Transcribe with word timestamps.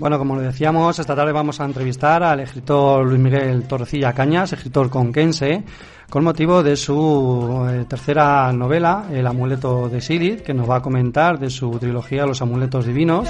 Bueno, 0.00 0.16
como 0.16 0.34
le 0.36 0.44
decíamos, 0.46 0.98
esta 0.98 1.14
tarde 1.14 1.30
vamos 1.30 1.60
a 1.60 1.66
entrevistar 1.66 2.22
al 2.22 2.40
escritor 2.40 3.04
Luis 3.06 3.20
Miguel 3.20 3.68
Torrecilla 3.68 4.14
Cañas, 4.14 4.50
escritor 4.50 4.88
conquense, 4.88 5.62
con 6.08 6.24
motivo 6.24 6.62
de 6.62 6.74
su 6.74 7.68
eh, 7.70 7.84
tercera 7.86 8.50
novela, 8.54 9.04
El 9.12 9.26
amuleto 9.26 9.90
de 9.90 10.00
Sirid, 10.00 10.40
que 10.40 10.54
nos 10.54 10.70
va 10.70 10.76
a 10.76 10.80
comentar 10.80 11.38
de 11.38 11.50
su 11.50 11.70
trilogía 11.78 12.24
Los 12.24 12.40
amuletos 12.40 12.86
divinos. 12.86 13.28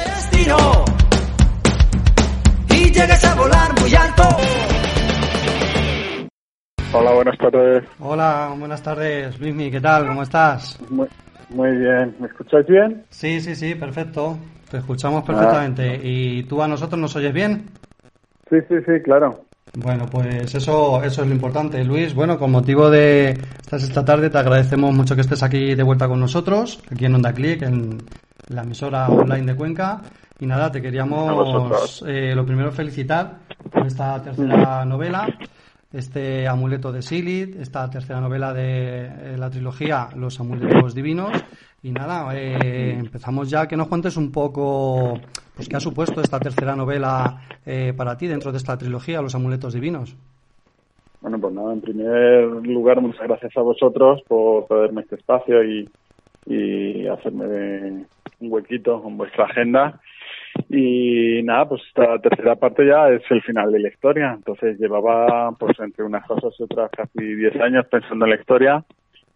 y 2.68 2.84
llegas 2.92 3.24
a 3.24 3.34
volar 3.34 3.80
muy 3.80 3.92
alto. 3.92 4.22
Hola, 6.92 7.10
buenas 7.14 7.36
tardes. 7.38 7.84
Hola, 7.98 8.54
buenas 8.56 8.80
tardes, 8.80 9.40
Luismi, 9.40 9.72
¿qué 9.72 9.80
tal? 9.80 10.06
¿Cómo 10.06 10.22
estás? 10.22 10.78
Muy, 10.88 11.08
muy 11.48 11.76
bien. 11.78 12.14
¿Me 12.20 12.28
escucháis 12.28 12.66
bien? 12.68 13.04
Sí, 13.10 13.40
sí, 13.40 13.56
sí, 13.56 13.74
perfecto. 13.74 14.38
Te 14.70 14.78
escuchamos 14.78 15.24
perfectamente. 15.24 16.00
¿Y 16.02 16.44
tú 16.44 16.62
a 16.62 16.68
nosotros 16.68 17.00
nos 17.00 17.16
oyes 17.16 17.32
bien? 17.32 17.66
Sí, 18.48 18.56
sí, 18.68 18.76
sí, 18.86 19.02
claro. 19.02 19.44
Bueno, 19.74 20.06
pues 20.06 20.54
eso, 20.54 21.02
eso 21.02 21.22
es 21.22 21.28
lo 21.28 21.34
importante, 21.34 21.84
Luis. 21.84 22.14
Bueno, 22.14 22.38
con 22.38 22.52
motivo 22.52 22.88
de 22.88 23.36
esta 23.70 24.04
tarde, 24.04 24.30
te 24.30 24.38
agradecemos 24.38 24.94
mucho 24.94 25.14
que 25.16 25.22
estés 25.22 25.42
aquí 25.42 25.74
de 25.74 25.82
vuelta 25.82 26.06
con 26.06 26.20
nosotros, 26.20 26.82
aquí 26.90 27.04
en 27.04 27.14
Onda 27.16 27.32
Click, 27.32 27.62
en 27.62 27.98
la 28.48 28.62
emisora 28.62 29.08
online 29.08 29.52
de 29.52 29.56
Cuenca. 29.56 30.02
Y 30.38 30.46
nada, 30.46 30.70
te 30.70 30.80
queríamos 30.80 32.04
eh, 32.06 32.32
lo 32.34 32.46
primero 32.46 32.70
felicitar 32.70 33.38
por 33.70 33.86
esta 33.86 34.22
tercera 34.22 34.84
novela, 34.84 35.28
este 35.92 36.48
amuleto 36.48 36.92
de 36.92 37.02
Silid, 37.02 37.60
esta 37.60 37.90
tercera 37.90 38.20
novela 38.20 38.52
de 38.52 39.06
eh, 39.06 39.36
la 39.36 39.50
trilogía 39.50 40.08
Los 40.14 40.40
amuletos 40.40 40.94
divinos 40.94 41.32
y 41.82 41.92
nada, 41.92 42.34
eh, 42.36 42.92
empezamos 42.98 43.48
ya 43.50 43.66
que 43.66 43.76
nos 43.76 43.88
cuentes 43.88 44.16
un 44.16 44.30
poco, 44.30 45.18
pues 45.54 45.68
qué 45.68 45.76
ha 45.76 45.80
supuesto 45.80 46.20
esta 46.20 46.38
tercera 46.38 46.76
novela 46.76 47.40
eh, 47.64 47.94
para 47.96 48.16
ti 48.16 48.26
dentro 48.26 48.52
de 48.52 48.58
esta 48.58 48.76
trilogía, 48.76 49.22
Los 49.22 49.34
Amuletos 49.34 49.72
Divinos. 49.72 50.14
Bueno, 51.22 51.38
pues 51.38 51.54
nada, 51.54 51.72
en 51.72 51.80
primer 51.80 52.44
lugar, 52.66 53.00
muchas 53.00 53.26
gracias 53.26 53.56
a 53.56 53.62
vosotros 53.62 54.22
por 54.28 54.66
cederme 54.68 55.02
este 55.02 55.16
espacio 55.16 55.64
y, 55.64 55.88
y 56.46 57.06
hacerme 57.06 58.06
un 58.40 58.52
huequito 58.52 59.02
con 59.02 59.16
vuestra 59.16 59.44
agenda. 59.44 60.00
Y 60.68 61.42
nada, 61.44 61.68
pues 61.68 61.82
esta 61.88 62.18
tercera 62.18 62.56
parte 62.56 62.86
ya 62.86 63.08
es 63.08 63.22
el 63.30 63.42
final 63.42 63.72
de 63.72 63.80
la 63.80 63.88
historia. 63.88 64.32
Entonces 64.34 64.78
llevaba, 64.78 65.52
pues 65.58 65.78
entre 65.78 66.04
unas 66.04 66.26
cosas 66.26 66.52
y 66.58 66.62
otras, 66.62 66.90
casi 66.90 67.22
10 67.22 67.56
años 67.60 67.86
pensando 67.90 68.24
en 68.24 68.30
la 68.30 68.36
historia 68.36 68.84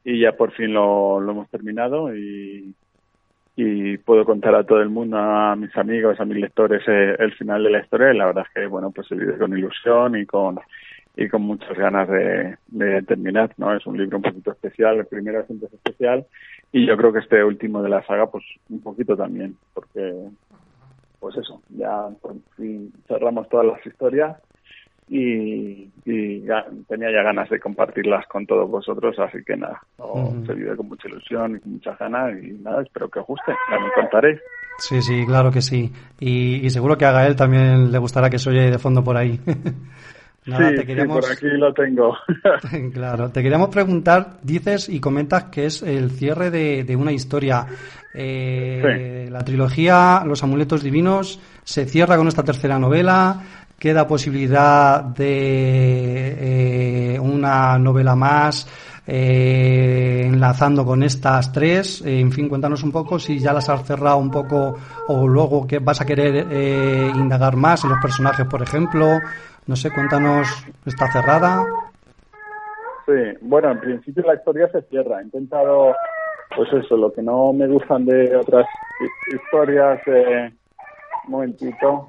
y 0.04 0.20
ya 0.20 0.32
por 0.32 0.52
fin 0.52 0.74
lo, 0.74 1.18
hemos 1.20 1.48
terminado 1.50 2.14
y, 2.14 2.74
y 3.56 3.96
puedo 3.98 4.24
contar 4.24 4.54
a 4.54 4.64
todo 4.64 4.80
el 4.80 4.90
mundo, 4.90 5.16
a 5.18 5.56
mis 5.56 5.74
amigos, 5.76 6.20
a 6.20 6.24
mis 6.24 6.38
lectores 6.38 6.82
eh, 6.86 7.16
el 7.18 7.32
final 7.34 7.64
de 7.64 7.70
la 7.70 7.80
historia 7.80 8.12
y 8.12 8.16
la 8.16 8.26
verdad 8.26 8.44
es 8.46 8.54
que 8.54 8.66
bueno 8.66 8.90
pues 8.90 9.06
se 9.08 9.14
vive 9.14 9.38
con 9.38 9.56
ilusión 9.56 10.16
y 10.16 10.26
con 10.26 10.60
y 11.16 11.28
con 11.28 11.42
muchas 11.42 11.76
ganas 11.78 12.08
de, 12.08 12.58
de 12.68 13.02
terminar, 13.02 13.54
¿no? 13.56 13.72
Es 13.72 13.86
un 13.86 13.96
libro 13.96 14.16
un 14.16 14.22
poquito 14.24 14.50
especial, 14.50 14.98
el 14.98 15.06
primero 15.06 15.40
es 15.40 15.50
especial 15.72 16.26
y 16.72 16.86
yo 16.86 16.96
creo 16.96 17.12
que 17.12 17.20
este 17.20 17.44
último 17.44 17.82
de 17.82 17.88
la 17.88 18.04
saga 18.04 18.26
pues 18.26 18.44
un 18.68 18.80
poquito 18.80 19.16
también, 19.16 19.56
porque 19.72 20.12
pues 21.20 21.36
eso, 21.36 21.62
ya 21.70 22.08
cerramos 23.06 23.48
todas 23.48 23.66
las 23.66 23.86
historias 23.86 24.36
y, 25.08 25.90
tenía 26.88 27.10
ya 27.10 27.22
ganas 27.22 27.48
de 27.48 27.60
compartirlas 27.60 28.26
con 28.26 28.46
todos 28.46 28.68
vosotros, 28.70 29.18
así 29.18 29.38
que 29.44 29.56
nada, 29.56 29.80
se 30.46 30.54
vive 30.54 30.76
con 30.76 30.88
mucha 30.88 31.08
ilusión 31.08 31.56
y 31.56 31.60
con 31.60 31.72
muchas 31.72 31.98
ganas 31.98 32.32
y 32.42 32.52
nada, 32.52 32.82
espero 32.82 33.08
que 33.08 33.20
os 33.20 33.26
guste, 33.26 33.52
ya 33.70 33.78
me 33.78 33.92
contaréis. 33.92 34.40
Sí, 34.78 35.00
sí, 35.02 35.24
claro 35.26 35.50
que 35.50 35.62
sí. 35.62 35.92
Y, 36.20 36.68
seguro 36.70 36.98
que 36.98 37.04
a 37.04 37.12
Gael 37.12 37.36
también 37.36 37.92
le 37.92 37.98
gustará 37.98 38.28
que 38.28 38.38
se 38.38 38.50
oye 38.50 38.70
de 38.70 38.78
fondo 38.78 39.04
por 39.04 39.16
ahí. 39.16 39.38
sí, 40.44 40.52
te 40.52 40.84
queríamos... 40.84 41.20
por 41.20 41.32
aquí 41.32 41.46
lo 41.46 41.72
tengo. 41.72 42.16
claro, 42.92 43.30
te 43.30 43.42
queríamos 43.42 43.68
preguntar, 43.68 44.38
dices 44.42 44.88
y 44.88 45.00
comentas 45.00 45.44
que 45.44 45.66
es 45.66 45.82
el 45.82 46.10
cierre 46.10 46.50
de, 46.50 46.96
una 46.96 47.12
historia. 47.12 47.66
Eh, 48.16 49.28
la 49.30 49.44
trilogía 49.44 50.22
Los 50.24 50.42
Amuletos 50.44 50.84
Divinos 50.84 51.40
se 51.64 51.84
cierra 51.84 52.16
con 52.16 52.28
esta 52.28 52.44
tercera 52.44 52.78
novela 52.78 53.63
queda 53.84 54.06
posibilidad 54.06 55.04
de 55.04 57.16
eh, 57.16 57.20
una 57.20 57.78
novela 57.78 58.16
más 58.16 58.66
eh, 59.06 60.22
enlazando 60.24 60.86
con 60.86 61.02
estas 61.02 61.52
tres. 61.52 62.00
Eh, 62.00 62.18
en 62.18 62.32
fin, 62.32 62.48
cuéntanos 62.48 62.82
un 62.82 62.90
poco 62.90 63.18
si 63.18 63.38
ya 63.38 63.52
las 63.52 63.68
has 63.68 63.86
cerrado 63.86 64.16
un 64.16 64.30
poco 64.30 64.74
o 65.08 65.28
luego 65.28 65.66
que 65.66 65.80
vas 65.80 66.00
a 66.00 66.06
querer 66.06 66.46
indagar 67.14 67.56
más 67.56 67.84
en 67.84 67.90
los 67.90 67.98
personajes, 68.00 68.46
por 68.46 68.62
ejemplo. 68.62 69.18
No 69.66 69.76
sé, 69.76 69.90
cuéntanos, 69.90 70.48
¿está 70.86 71.12
cerrada? 71.12 71.62
Sí, 73.04 73.36
bueno, 73.42 73.70
en 73.70 73.80
principio 73.80 74.24
la 74.26 74.36
historia 74.36 74.66
se 74.72 74.80
cierra. 74.88 75.20
He 75.20 75.24
intentado, 75.24 75.94
pues 76.56 76.72
eso, 76.72 76.96
lo 76.96 77.12
que 77.12 77.20
no 77.20 77.52
me 77.52 77.68
gustan 77.68 78.06
de 78.06 78.34
otras 78.34 78.64
historias. 79.30 80.00
un 80.06 81.30
momentito, 81.30 82.06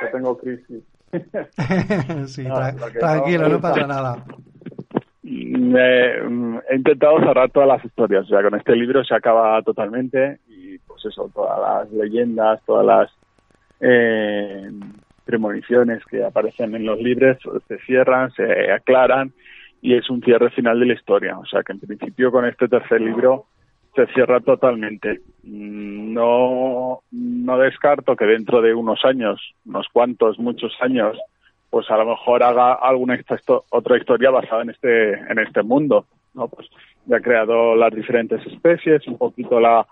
que 0.00 0.06
tengo 0.08 0.36
crisis. 0.36 0.84
sí, 2.26 2.44
tranquilo, 2.98 3.48
no, 3.48 3.60
pasa 3.60 3.86
nada. 3.86 4.24
he 5.22 6.76
intentado 6.76 7.18
cerrar 7.20 7.50
todas 7.50 7.68
las 7.68 7.84
historias, 7.84 8.24
o 8.24 8.28
sea, 8.28 8.42
con 8.42 8.54
este 8.54 8.74
libro 8.76 9.04
se 9.04 9.14
acaba 9.14 9.60
totalmente 9.62 10.40
y 10.48 10.78
pues 10.78 11.04
eso, 11.06 11.30
todas 11.34 11.60
las 11.60 11.92
leyendas, 11.92 12.60
todas 12.64 12.86
las 12.86 13.10
eh, 13.80 14.70
premoniciones 15.24 16.04
que 16.06 16.24
aparecen 16.24 16.74
en 16.74 16.86
los 16.86 17.00
libros 17.00 17.38
se 17.68 17.78
cierran, 17.80 18.30
se 18.32 18.72
aclaran 18.72 19.32
y 19.80 19.94
es 19.94 20.08
un 20.08 20.22
cierre 20.22 20.50
final 20.50 20.80
de 20.80 20.86
la 20.86 20.94
historia, 20.94 21.38
o 21.38 21.46
sea 21.46 21.62
que 21.62 21.72
en 21.72 21.80
principio 21.80 22.30
con 22.30 22.46
este 22.46 22.68
tercer 22.68 23.00
libro 23.00 23.46
se 23.94 24.06
cierra 24.08 24.40
totalmente. 24.40 25.20
No, 25.42 27.00
no 27.10 27.58
descarto 27.58 28.16
que 28.16 28.24
dentro 28.24 28.60
de 28.60 28.74
unos 28.74 29.04
años, 29.04 29.40
unos 29.66 29.86
cuantos, 29.92 30.38
muchos 30.38 30.72
años, 30.80 31.16
pues 31.70 31.90
a 31.90 31.96
lo 31.96 32.06
mejor 32.06 32.42
haga 32.42 32.74
alguna 32.74 33.18
otra 33.70 33.98
historia 33.98 34.30
basada 34.30 34.62
en 34.62 34.70
este, 34.70 35.12
en 35.12 35.38
este 35.38 35.62
mundo, 35.62 36.06
¿no? 36.34 36.48
Pues 36.48 36.68
ya 37.06 37.16
ha 37.16 37.20
creado 37.20 37.74
las 37.76 37.92
diferentes 37.92 38.44
especies, 38.46 39.06
un 39.06 39.18
poquito 39.18 39.60
la, 39.60 39.86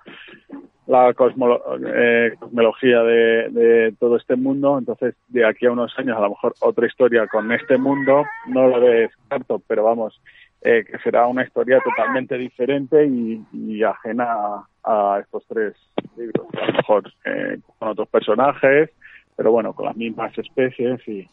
la 0.87 1.11
eh, 1.11 1.15
cosmología 1.15 3.03
de, 3.03 3.49
de, 3.51 3.95
todo 3.99 4.17
este 4.17 4.37
mundo, 4.37 4.79
entonces 4.79 5.15
de 5.29 5.47
aquí 5.47 5.67
a 5.67 5.73
unos 5.73 5.93
años 5.99 6.17
a 6.17 6.23
lo 6.23 6.31
mejor 6.31 6.55
otra 6.61 6.87
historia 6.87 7.27
con 7.27 7.51
este 7.53 7.79
mundo, 7.79 8.25
no 8.47 8.69
lo 8.69 8.81
descarto, 8.81 9.61
pero 9.67 9.85
vamos, 9.85 10.21
eh, 10.65 10.85
que 10.85 10.99
será 10.99 11.27
una 11.27 11.43
historia 11.43 11.81
totalmente 11.81 12.39
diferente 12.39 13.05
y, 13.05 13.83
ajena 13.83 14.65
a, 14.85 15.19
estos 15.21 15.45
tres 15.49 15.75
libros. 16.17 16.47
A 16.61 16.67
lo 16.67 16.73
mejor 16.75 17.13
eh, 17.25 17.59
con 17.79 17.89
otros 17.89 18.09
personajes, 18.09 18.91
pero 19.37 19.51
bueno, 19.51 19.73
con 19.73 19.87
las 19.87 19.97
mismas 19.97 20.37
especies 20.39 21.01
y, 21.09 21.29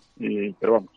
pero 0.59 0.73
vamos, 0.73 0.89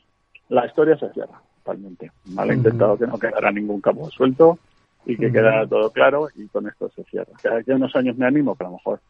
la 0.49 0.67
historia 0.67 0.97
se 0.97 1.13
cierra 1.13 1.41
totalmente. 1.59 2.11
Vale, 2.27 2.55
he 2.55 2.57
intentado 2.57 2.97
que 2.97 3.07
no 3.07 3.19
quedara 3.19 3.53
ningún 3.53 3.81
campo 3.83 4.11
suelto 4.11 4.59
y 5.05 5.17
que 5.17 5.31
quedara 5.31 5.67
todo 5.67 5.91
claro 5.91 6.29
y 6.35 6.49
con 6.49 6.67
esto 6.67 6.89
se 6.91 7.05
cierra. 7.05 7.33
Que 7.43 7.49
aquí 7.49 7.71
unos 7.73 7.95
años 7.97 8.17
me 8.17 8.27
animo, 8.27 8.57
que 8.57 8.65
a 8.65 8.69
lo 8.69 8.75
mejor 8.75 9.01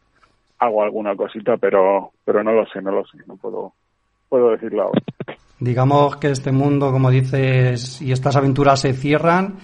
hago 0.59 0.83
alguna 0.83 1.15
cosita, 1.15 1.55
pero 1.55 2.11
pero 2.25 2.43
no 2.43 2.51
lo 2.51 2.65
sé, 2.67 2.81
no 2.81 2.91
lo 2.91 3.05
sé, 3.05 3.19
no 3.25 3.37
puedo 3.37 3.73
puedo 4.27 4.51
decirlo 4.51 4.83
ahora. 4.83 5.01
Digamos 5.59 6.17
que 6.17 6.31
este 6.31 6.51
mundo, 6.51 6.91
como 6.91 7.09
dices, 7.09 8.01
y 8.01 8.11
estas 8.11 8.35
aventuras 8.35 8.81
se 8.81 8.93
cierran, 8.93 9.55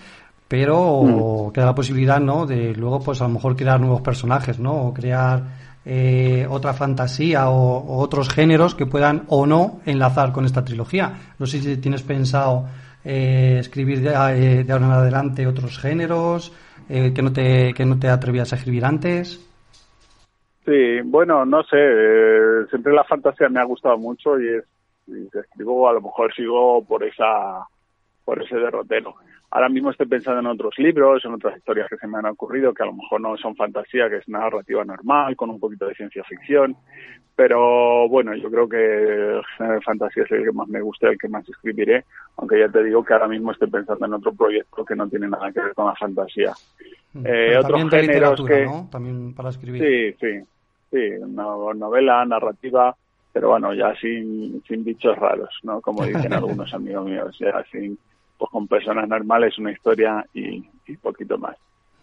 pero 0.47 1.03
mm. 1.03 1.51
queda 1.51 1.68
la 1.68 1.75
posibilidad, 1.75 2.19
¿no? 2.19 2.45
De 2.45 2.74
luego, 2.74 3.00
pues 3.00 3.21
a 3.21 3.25
lo 3.25 3.33
mejor 3.33 3.56
crear 3.56 3.80
nuevos 3.80 4.01
personajes, 4.01 4.59
¿no? 4.59 4.88
O 4.88 4.94
crear 4.94 5.44
eh, 5.86 6.45
otra 6.50 6.74
fantasía 6.74 7.50
o, 7.50 8.00
otros 8.00 8.30
géneros 8.30 8.75
que 8.75 8.86
puedan 8.86 9.24
o 9.27 9.45
no 9.45 9.80
enlazar 9.86 10.31
con 10.31 10.45
esta 10.45 10.63
trilogía. 10.63 11.13
No 11.39 11.45
sé 11.45 11.59
si 11.59 11.77
tienes 11.77 12.03
pensado 12.03 12.65
eh, 13.03 13.57
escribir 13.59 14.01
de, 14.01 14.09
eh, 14.09 14.63
de, 14.63 14.74
ahora 14.74 14.85
en 14.85 14.92
adelante 14.92 15.47
otros 15.47 15.80
géneros 15.80 16.53
que 16.88 17.21
no 17.21 17.31
te 17.31 17.71
que 17.75 17.85
no 17.85 18.00
te 18.00 18.07
atrevías 18.07 18.51
a 18.51 18.56
escribir 18.56 18.83
antes. 18.83 19.39
Sí, 20.65 21.01
bueno, 21.06 21.45
no 21.45 21.62
sé. 21.63 21.77
siempre 22.69 22.94
la 22.94 23.03
fantasía 23.03 23.47
me 23.47 23.59
ha 23.59 23.63
gustado 23.63 23.95
mucho 23.95 24.39
y 24.39 24.47
es 24.47 24.63
y 25.09 25.29
te 25.29 25.39
escribo, 25.39 25.88
a 25.89 25.94
lo 25.94 26.01
mejor 26.01 26.33
sigo 26.33 26.83
por 26.83 27.03
esa 27.03 27.65
por 28.25 28.41
ese 28.44 28.56
derrotero. 28.56 29.15
Ahora 29.51 29.69
mismo 29.69 29.89
estoy 29.89 30.06
pensando 30.06 30.39
en 30.41 30.45
otros 30.45 30.77
libros, 30.77 31.25
en 31.25 31.33
otras 31.33 31.57
historias 31.57 31.89
que 31.89 31.97
se 31.97 32.06
me 32.06 32.19
han 32.19 32.27
ocurrido, 32.27 32.73
que 32.73 32.83
a 32.83 32.85
lo 32.85 32.94
mejor 32.94 33.19
no 33.19 33.35
son 33.38 33.56
fantasía, 33.56 34.07
que 34.07 34.17
es 34.17 34.29
narrativa 34.29 34.85
normal, 34.85 35.35
con 35.35 35.50
un 35.50 35.59
poquito 35.59 35.88
de 35.88 35.95
ciencia 35.95 36.23
ficción. 36.23 36.75
Pero 37.35 38.07
bueno, 38.09 38.35
yo 38.35 38.51
creo 38.51 38.69
que 38.69 39.38
el 39.38 39.44
género 39.57 39.75
de 39.75 39.81
fantasía 39.81 40.23
es 40.23 40.31
el 40.31 40.44
que 40.44 40.51
más 40.51 40.67
me 40.67 40.81
gusta, 40.81 41.07
el 41.07 41.17
que 41.17 41.29
más 41.29 41.47
escribiré, 41.50 42.03
aunque 42.38 42.59
ya 42.59 42.69
te 42.69 42.83
digo 42.83 43.03
que 43.03 43.13
ahora 43.13 43.27
mismo 43.27 43.51
estoy 43.51 43.69
pensando 43.69 44.06
en 44.06 44.13
otro 44.13 44.33
proyecto 44.33 44.85
que 44.85 44.95
no 44.95 45.07
tiene 45.07 45.27
nada 45.27 45.51
que 45.51 45.61
ver 45.61 45.73
con 45.73 45.88
la 45.88 45.95
fantasía. 45.95 46.51
Mm. 47.13 47.25
Eh, 47.25 47.57
otros 47.57 47.89
géneros 47.89 48.45
que... 48.45 48.65
¿no? 48.65 48.88
También 48.91 49.33
para 49.33 49.50
escribir. 49.50 49.81
Sí, 49.81 50.17
sí, 50.19 50.45
sí, 50.91 51.25
novela, 51.25 52.23
narrativa, 52.25 52.95
pero 53.39 53.51
bueno, 53.51 53.74
ya 53.74 53.95
sin, 53.95 54.62
sin 54.68 54.83
bichos 54.83 55.18
raros, 55.18 55.57
¿no? 55.63 55.80
Como 55.80 56.03
dicen 56.03 56.33
algunos 56.33 56.74
amigos 56.74 57.06
míos, 57.06 57.38
ya 57.39 57.63
sin, 57.71 57.97
pues 58.38 58.51
con 58.51 58.68
personas 58.68 59.07
normales, 59.07 59.57
una 59.57 59.71
historia 59.71 60.25
y, 60.33 60.62
y 60.86 60.97
poquito 60.97 61.38
más. 61.38 61.56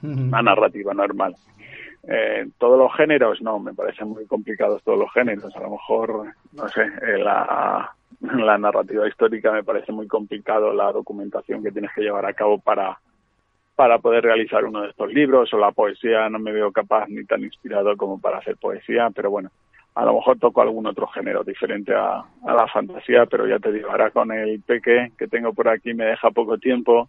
Una 0.03 0.41
narrativa 0.41 0.95
normal. 0.95 1.37
Eh, 2.09 2.49
todos 2.57 2.79
los 2.79 2.91
géneros, 2.97 3.43
no, 3.43 3.59
me 3.59 3.75
parecen 3.75 4.09
muy 4.09 4.25
complicados 4.25 4.83
todos 4.83 4.99
los 4.99 5.13
géneros. 5.13 5.55
A 5.55 5.61
lo 5.61 5.73
mejor, 5.73 6.25
no 6.55 6.69
sé, 6.69 6.85
eh, 7.03 7.19
la, 7.19 7.95
la 8.23 8.57
narrativa 8.57 9.07
histórica 9.07 9.53
me 9.53 9.63
parece 9.63 9.93
muy 9.93 10.07
complicado 10.07 10.73
la 10.73 10.91
documentación 10.91 11.63
que 11.63 11.71
tienes 11.71 11.91
que 11.95 12.01
llevar 12.01 12.25
a 12.25 12.33
cabo 12.33 12.59
para, 12.59 12.99
para 13.75 13.99
poder 13.99 14.25
realizar 14.25 14.65
uno 14.65 14.81
de 14.81 14.89
estos 14.89 15.13
libros 15.13 15.53
o 15.53 15.59
la 15.59 15.73
poesía 15.73 16.31
no 16.31 16.39
me 16.39 16.53
veo 16.53 16.73
capaz 16.73 17.09
ni 17.09 17.27
tan 17.27 17.45
inspirado 17.45 17.95
como 17.99 18.19
para 18.19 18.39
hacer 18.39 18.57
poesía, 18.57 19.11
pero 19.15 19.31
bueno, 19.31 19.51
a 19.97 20.05
lo 20.05 20.13
mejor 20.13 20.39
toco 20.39 20.61
algún 20.61 20.87
otro 20.87 21.07
género 21.09 21.43
diferente 21.43 21.95
a, 21.95 22.19
a 22.19 22.53
la 22.55 22.69
fantasía, 22.69 23.25
pero 23.25 23.47
ya 23.49 23.59
te 23.59 23.73
digo, 23.73 23.91
ahora 23.91 24.11
con 24.11 24.31
el 24.31 24.61
peque 24.61 25.11
que 25.19 25.27
tengo 25.27 25.55
por 25.55 25.69
aquí 25.69 25.95
me 25.95 26.05
deja 26.05 26.31
poco 26.31 26.59
tiempo, 26.59 27.09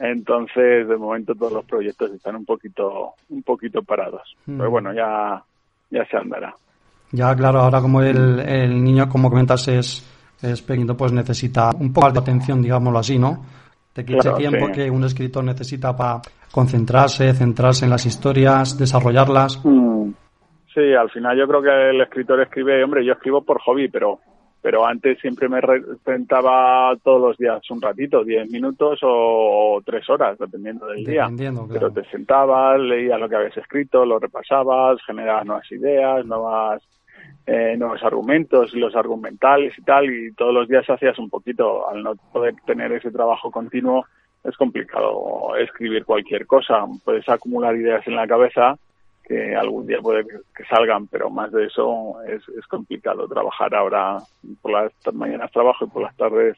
entonces 0.00 0.88
de 0.88 0.96
momento 0.96 1.36
todos 1.36 1.52
los 1.52 1.64
proyectos 1.64 2.10
están 2.10 2.34
un 2.34 2.44
poquito, 2.44 3.12
un 3.28 3.44
poquito 3.44 3.84
parados, 3.84 4.36
mm. 4.46 4.58
pero 4.58 4.68
bueno, 4.68 4.92
ya, 4.92 5.40
ya 5.90 6.04
se 6.06 6.16
andará. 6.16 6.52
Ya, 7.12 7.32
claro, 7.36 7.60
ahora 7.60 7.80
como 7.80 8.02
el, 8.02 8.40
el 8.40 8.82
niño, 8.82 9.08
como 9.08 9.30
comentas, 9.30 9.68
es, 9.68 10.04
es 10.42 10.60
pequeño, 10.62 10.96
pues 10.96 11.12
necesita 11.12 11.70
un 11.78 11.92
poco 11.92 12.10
de 12.10 12.18
atención, 12.18 12.60
digámoslo 12.60 12.98
así, 12.98 13.16
¿no? 13.16 13.44
De 13.94 14.04
que 14.04 14.16
tiempo 14.36 14.72
que 14.74 14.90
un 14.90 15.04
escritor 15.04 15.44
necesita 15.44 15.96
para 15.96 16.20
concentrarse, 16.50 17.32
centrarse 17.32 17.84
en 17.84 17.92
las 17.92 18.04
historias, 18.04 18.76
desarrollarlas. 18.76 19.64
Mm. 19.64 20.10
Sí, 20.74 20.92
al 20.92 21.08
final 21.10 21.38
yo 21.38 21.46
creo 21.46 21.62
que 21.62 21.90
el 21.90 22.00
escritor 22.00 22.40
escribe, 22.40 22.82
hombre, 22.82 23.04
yo 23.04 23.12
escribo 23.12 23.42
por 23.42 23.60
hobby, 23.60 23.88
pero 23.88 24.18
pero 24.60 24.86
antes 24.86 25.20
siempre 25.20 25.46
me 25.46 25.60
sentaba 26.06 26.96
todos 27.04 27.20
los 27.20 27.36
días 27.36 27.60
un 27.70 27.82
ratito, 27.82 28.24
diez 28.24 28.50
minutos 28.50 28.98
o, 29.02 29.82
tres 29.84 30.08
horas, 30.08 30.38
dependiendo 30.38 30.86
del 30.86 31.04
día. 31.04 31.28
Pero 31.70 31.90
te 31.90 32.02
sentabas, 32.06 32.80
leías 32.80 33.20
lo 33.20 33.28
que 33.28 33.36
habías 33.36 33.56
escrito, 33.58 34.06
lo 34.06 34.18
repasabas, 34.18 35.02
generabas 35.04 35.44
nuevas 35.44 35.70
ideas, 35.70 36.24
nuevas 36.24 36.82
eh, 37.46 37.76
nuevos 37.76 38.02
argumentos, 38.02 38.72
los 38.72 38.96
argumentales 38.96 39.78
y 39.78 39.82
tal, 39.82 40.06
y 40.10 40.32
todos 40.32 40.54
los 40.54 40.66
días 40.66 40.88
hacías 40.88 41.18
un 41.18 41.28
poquito. 41.28 41.86
Al 41.86 42.02
no 42.02 42.14
poder 42.32 42.54
tener 42.64 42.90
ese 42.92 43.10
trabajo 43.10 43.50
continuo, 43.50 44.06
es 44.42 44.56
complicado 44.56 45.54
escribir 45.56 46.06
cualquier 46.06 46.46
cosa. 46.46 46.86
Puedes 47.04 47.28
acumular 47.28 47.76
ideas 47.76 48.06
en 48.06 48.16
la 48.16 48.26
cabeza 48.26 48.78
que 49.26 49.56
algún 49.56 49.86
día 49.86 49.98
puede 50.00 50.24
que 50.26 50.64
salgan, 50.68 51.06
pero 51.06 51.30
más 51.30 51.50
de 51.52 51.66
eso 51.66 52.16
es, 52.28 52.42
es 52.58 52.66
complicado 52.66 53.26
trabajar 53.26 53.74
ahora. 53.74 54.18
Por 54.60 54.72
las 54.72 54.92
mañanas 55.12 55.50
trabajo 55.50 55.86
y 55.86 55.88
por 55.88 56.02
las 56.02 56.16
tardes 56.16 56.56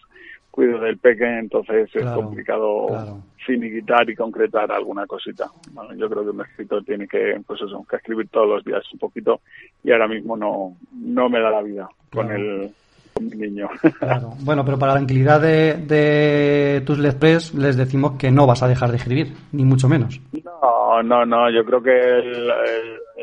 cuido 0.50 0.78
del 0.80 0.96
pequeño, 0.96 1.38
entonces 1.38 1.94
es 1.94 2.04
complicado 2.06 3.20
finiquitar 3.44 4.08
y 4.08 4.16
concretar 4.16 4.72
alguna 4.72 5.06
cosita. 5.06 5.50
Bueno, 5.72 5.94
yo 5.94 6.08
creo 6.08 6.24
que 6.24 6.30
un 6.30 6.40
escritor 6.40 6.82
tiene 6.82 7.06
que, 7.06 7.40
pues 7.46 7.60
eso, 7.60 7.84
que 7.88 7.96
escribir 7.96 8.28
todos 8.28 8.48
los 8.48 8.64
días 8.64 8.82
un 8.92 8.98
poquito 8.98 9.40
y 9.84 9.92
ahora 9.92 10.08
mismo 10.08 10.36
no, 10.36 10.74
no 10.92 11.28
me 11.28 11.40
da 11.40 11.50
la 11.50 11.62
vida 11.62 11.88
con 12.10 12.32
el 12.32 12.72
niño. 13.20 13.68
Claro. 13.98 14.32
Bueno, 14.40 14.64
pero 14.64 14.78
para 14.78 14.92
la 14.92 14.98
tranquilidad 14.98 15.40
de, 15.40 15.74
de 15.74 16.82
tus 16.84 16.98
lectores 16.98 17.54
les 17.54 17.76
decimos 17.76 18.12
que 18.18 18.30
no 18.30 18.46
vas 18.46 18.62
a 18.62 18.68
dejar 18.68 18.90
de 18.90 18.96
escribir, 18.96 19.32
ni 19.52 19.64
mucho 19.64 19.88
menos. 19.88 20.20
No, 20.44 21.02
no, 21.02 21.26
no. 21.26 21.50
Yo 21.50 21.64
creo 21.64 21.82
que 21.82 21.92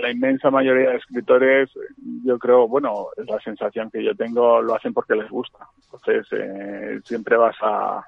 la 0.01 0.11
inmensa 0.11 0.49
mayoría 0.49 0.89
de 0.89 0.97
escritores, 0.97 1.69
yo 2.25 2.37
creo, 2.37 2.67
bueno, 2.67 3.07
es 3.17 3.25
la 3.27 3.39
sensación 3.39 3.89
que 3.91 4.03
yo 4.03 4.15
tengo, 4.15 4.61
lo 4.61 4.75
hacen 4.75 4.93
porque 4.93 5.15
les 5.15 5.29
gusta. 5.29 5.59
Entonces, 5.85 6.27
eh, 6.31 6.99
siempre 7.03 7.37
vas 7.37 7.55
a... 7.61 8.03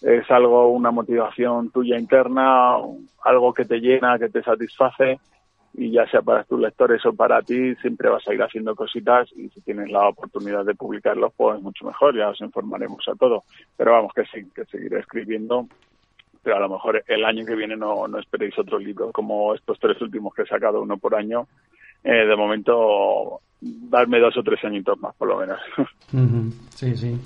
Es 0.00 0.30
algo, 0.30 0.68
una 0.68 0.92
motivación 0.92 1.70
tuya 1.70 1.98
interna, 1.98 2.76
algo 3.24 3.52
que 3.52 3.64
te 3.64 3.80
llena, 3.80 4.18
que 4.18 4.28
te 4.28 4.42
satisface 4.42 5.18
y 5.74 5.92
ya 5.92 6.06
sea 6.10 6.22
para 6.22 6.44
tus 6.44 6.60
lectores 6.60 7.04
o 7.06 7.12
para 7.12 7.42
ti, 7.42 7.74
siempre 7.76 8.08
vas 8.08 8.26
a 8.26 8.34
ir 8.34 8.42
haciendo 8.42 8.74
cositas 8.74 9.28
y 9.36 9.48
si 9.50 9.60
tienes 9.60 9.90
la 9.90 10.08
oportunidad 10.08 10.64
de 10.64 10.74
publicarlos, 10.74 11.32
pues 11.36 11.60
mucho 11.60 11.84
mejor, 11.86 12.16
ya 12.16 12.30
os 12.30 12.40
informaremos 12.40 13.06
a 13.08 13.14
todo. 13.14 13.44
Pero 13.76 13.92
vamos, 13.92 14.12
que 14.12 14.24
sí, 14.24 14.48
que 14.54 14.64
seguiré 14.64 15.00
escribiendo, 15.00 15.68
pero 16.42 16.56
a 16.56 16.60
lo 16.60 16.68
mejor 16.68 17.02
el 17.06 17.24
año 17.24 17.44
que 17.44 17.54
viene 17.54 17.76
no, 17.76 18.08
no 18.08 18.18
esperéis 18.18 18.58
otro 18.58 18.78
libro 18.78 19.12
como 19.12 19.54
estos 19.54 19.78
tres 19.78 20.00
últimos 20.00 20.34
que 20.34 20.42
he 20.42 20.46
sacado, 20.46 20.82
uno 20.82 20.96
por 20.96 21.14
año. 21.14 21.46
Eh, 22.04 22.26
de 22.26 22.36
momento, 22.36 23.40
darme 23.60 24.20
dos 24.20 24.36
o 24.36 24.42
tres 24.42 24.64
añitos 24.64 24.98
más, 25.00 25.14
por 25.16 25.28
lo 25.28 25.38
menos. 25.38 25.60
Sí, 26.74 26.96
sí. 26.96 27.18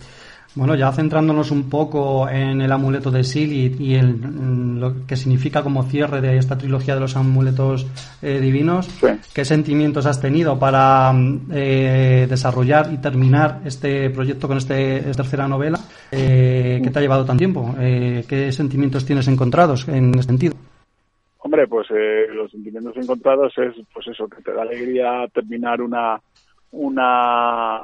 Bueno, 0.55 0.75
ya 0.75 0.93
centrándonos 0.93 1.51
un 1.51 1.71
poco 1.71 2.29
en 2.29 2.61
el 2.61 2.71
amuleto 2.71 3.11
de 3.11 3.25
Sil 3.25 3.49
y, 3.53 3.95
el, 3.95 4.17
mm, 4.17 4.81
lo 4.81 5.07
que 5.07 5.17
significa 5.17 5.63
como 5.63 5.83
cierre 5.85 6.21
de 6.21 6.37
esta 6.37 6.59
trilogía 6.59 6.95
de 6.95 7.01
los 7.01 7.17
amuletos 7.17 7.87
eh, 8.21 8.39
divinos, 8.39 8.89
¿qué 9.35 9.47
sentimientos 9.47 10.05
has 10.05 10.21
tenido 10.21 10.59
para 10.59 11.11
mm, 11.11 11.51
eh, 11.55 12.27
desarrollar 12.29 12.93
y 12.93 12.99
terminar 12.99 13.61
este 13.65 14.11
proyecto 14.11 14.47
con 14.47 14.59
este, 14.59 14.99
esta 14.99 15.23
tercera 15.23 15.49
novela? 15.49 15.79
Eh, 16.11 16.81
¿Qué 16.85 16.91
te 16.91 16.99
ha 16.99 17.03
llevado 17.03 17.25
tan 17.25 17.39
tiempo? 17.39 17.75
¿Qué 17.79 18.51
sentimientos 18.53 19.07
tienes 19.07 19.29
encontrados 19.29 19.89
en 19.89 20.11
este 20.11 20.33
sentido? 20.33 20.55
Hombre, 21.39 21.67
pues 21.67 21.89
los 22.35 22.51
sentimientos 22.51 22.95
encontrados 22.97 23.53
es, 23.57 23.75
pues 23.93 24.07
eso, 24.09 24.29
que 24.29 24.43
te 24.43 24.53
da 24.53 24.63
alegría 24.63 25.27
terminar 25.33 25.81
una 25.81 26.21
una 26.73 27.81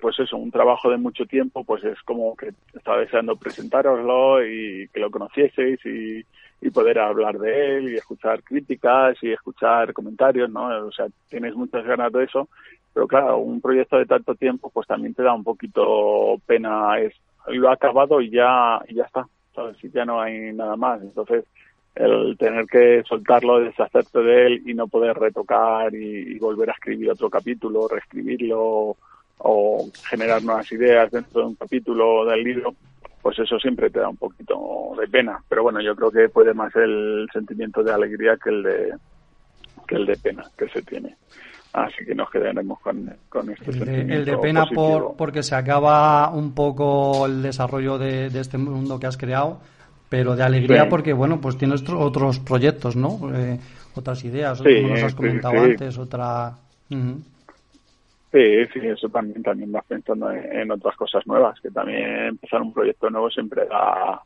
pues 0.00 0.18
eso, 0.18 0.36
un 0.36 0.50
trabajo 0.50 0.90
de 0.90 0.96
mucho 0.96 1.24
tiempo, 1.26 1.64
pues 1.64 1.82
es 1.84 2.00
como 2.02 2.36
que 2.36 2.52
estaba 2.74 2.98
deseando 2.98 3.36
presentároslo 3.36 4.44
y 4.44 4.88
que 4.92 5.00
lo 5.00 5.10
conocieseis 5.10 5.84
y, 5.86 6.24
y 6.60 6.70
poder 6.70 6.98
hablar 6.98 7.38
de 7.38 7.76
él 7.76 7.88
y 7.88 7.94
escuchar 7.96 8.42
críticas 8.42 9.16
y 9.22 9.32
escuchar 9.32 9.92
comentarios, 9.92 10.50
¿no? 10.50 10.86
O 10.86 10.92
sea, 10.92 11.06
tienes 11.28 11.54
muchas 11.54 11.84
ganas 11.84 12.12
de 12.12 12.24
eso, 12.24 12.48
pero 12.92 13.06
claro, 13.06 13.38
un 13.38 13.60
proyecto 13.60 13.96
de 13.96 14.06
tanto 14.06 14.34
tiempo, 14.34 14.70
pues 14.70 14.86
también 14.86 15.14
te 15.14 15.22
da 15.22 15.32
un 15.34 15.44
poquito 15.44 16.40
pena, 16.46 16.98
es, 17.00 17.14
lo 17.48 17.70
ha 17.70 17.74
acabado 17.74 18.20
y 18.20 18.30
ya, 18.30 18.80
y 18.88 18.94
ya 18.96 19.04
está, 19.04 19.26
¿sabes? 19.54 19.76
Ya 19.92 20.04
no 20.04 20.20
hay 20.20 20.52
nada 20.52 20.76
más, 20.76 21.00
entonces 21.02 21.44
el 21.94 22.36
tener 22.38 22.66
que 22.66 23.02
soltarlo, 23.08 23.58
deshacerte 23.58 24.20
de 24.20 24.46
él 24.46 24.62
y 24.66 24.74
no 24.74 24.86
poder 24.86 25.16
retocar 25.18 25.92
y, 25.94 26.34
y 26.34 26.38
volver 26.38 26.70
a 26.70 26.74
escribir 26.74 27.10
otro 27.10 27.28
capítulo, 27.28 27.88
reescribirlo 27.88 28.96
o 29.38 29.88
generar 30.08 30.42
nuevas 30.42 30.70
ideas 30.72 31.10
dentro 31.10 31.40
de 31.40 31.46
un 31.48 31.54
capítulo 31.54 32.24
del 32.26 32.42
libro, 32.42 32.74
pues 33.22 33.38
eso 33.38 33.58
siempre 33.58 33.90
te 33.90 34.00
da 34.00 34.08
un 34.08 34.16
poquito 34.16 34.94
de 34.98 35.06
pena. 35.08 35.42
Pero 35.48 35.62
bueno, 35.62 35.80
yo 35.80 35.94
creo 35.94 36.10
que 36.10 36.28
puede 36.28 36.54
más 36.54 36.74
el 36.76 37.28
sentimiento 37.32 37.82
de 37.82 37.92
alegría 37.92 38.36
que 38.42 38.50
el 38.50 38.62
de, 38.62 38.94
que 39.86 39.96
el 39.96 40.06
de 40.06 40.16
pena 40.16 40.44
que 40.56 40.68
se 40.68 40.82
tiene. 40.82 41.16
Así 41.72 42.04
que 42.04 42.14
nos 42.14 42.30
quedaremos 42.30 42.80
con, 42.80 43.14
con 43.28 43.50
este 43.50 43.70
el 43.70 43.78
de, 43.80 44.00
el 44.00 44.24
de 44.24 44.38
pena 44.38 44.66
por, 44.66 45.16
porque 45.16 45.42
se 45.42 45.54
acaba 45.54 46.30
un 46.30 46.54
poco 46.54 47.26
el 47.26 47.42
desarrollo 47.42 47.98
de, 47.98 48.26
este 48.26 48.56
mundo 48.56 48.98
que 48.98 49.06
has 49.06 49.18
creado, 49.18 49.60
pero 50.08 50.34
de 50.34 50.42
alegría 50.42 50.88
porque, 50.88 51.12
bueno, 51.12 51.40
pues 51.40 51.58
tienes 51.58 51.84
otros 51.90 52.38
proyectos, 52.40 52.96
¿no? 52.96 53.18
Eh, 53.34 53.60
otras 53.94 54.24
ideas, 54.24 54.62
como 54.62 54.88
nos 54.88 55.02
has 55.02 55.14
comentado 55.14 55.60
antes, 55.60 55.98
otra... 55.98 56.54
Sí, 58.32 58.66
sí, 58.72 58.80
eso 58.82 59.08
también, 59.08 59.42
también 59.42 59.72
vas 59.72 59.84
pensando 59.86 60.30
en, 60.30 60.70
otras 60.70 60.96
cosas 60.96 61.26
nuevas, 61.26 61.58
que 61.60 61.70
también 61.70 62.26
empezar 62.26 62.60
un 62.60 62.74
proyecto 62.74 63.08
nuevo 63.08 63.30
siempre 63.30 63.64
da, 63.66 64.20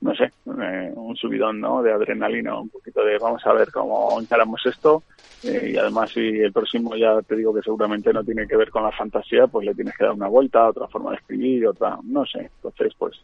no 0.00 0.14
sé, 0.14 0.24
eh, 0.60 0.92
un 0.94 1.16
subidón, 1.16 1.60
¿no? 1.60 1.82
De 1.82 1.92
adrenalina, 1.92 2.58
un 2.58 2.68
poquito 2.68 3.02
de 3.02 3.18
vamos 3.18 3.44
a 3.46 3.52
ver 3.54 3.70
cómo 3.72 4.20
encaramos 4.20 4.60
esto 4.66 5.02
eh, 5.42 5.70
y 5.72 5.76
además 5.76 6.10
si 6.12 6.20
el 6.20 6.52
próximo 6.52 6.96
ya 6.96 7.22
te 7.22 7.36
digo 7.36 7.54
que 7.54 7.62
seguramente 7.62 8.12
no 8.12 8.24
tiene 8.24 8.46
que 8.46 8.56
ver 8.56 8.70
con 8.70 8.82
la 8.82 8.90
fantasía, 8.90 9.46
pues 9.46 9.66
le 9.66 9.74
tienes 9.74 9.96
que 9.96 10.04
dar 10.04 10.12
una 10.12 10.28
vuelta, 10.28 10.68
otra 10.68 10.88
forma 10.88 11.10
de 11.10 11.16
escribir, 11.18 11.68
otra, 11.68 11.98
no 12.02 12.26
sé, 12.26 12.50
entonces 12.56 12.92
pues 12.98 13.16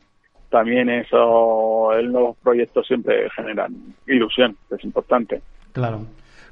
también 0.48 0.88
eso, 0.88 1.92
el 1.92 2.12
nuevo 2.12 2.36
proyecto 2.40 2.84
siempre 2.84 3.28
generan 3.30 3.74
ilusión, 4.06 4.56
es 4.70 4.84
importante. 4.84 5.42
Claro. 5.72 6.06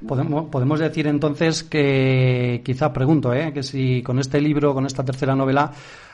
Podemos, 0.07 0.49
podemos 0.49 0.79
decir 0.79 1.07
entonces 1.07 1.63
que, 1.63 2.61
quizá 2.63 2.91
pregunto, 2.91 3.33
¿eh? 3.33 3.51
que 3.53 3.63
si 3.63 4.03
con 4.03 4.19
este 4.19 4.41
libro, 4.41 4.73
con 4.73 4.85
esta 4.85 5.03
tercera 5.03 5.35
novela, 5.35 5.71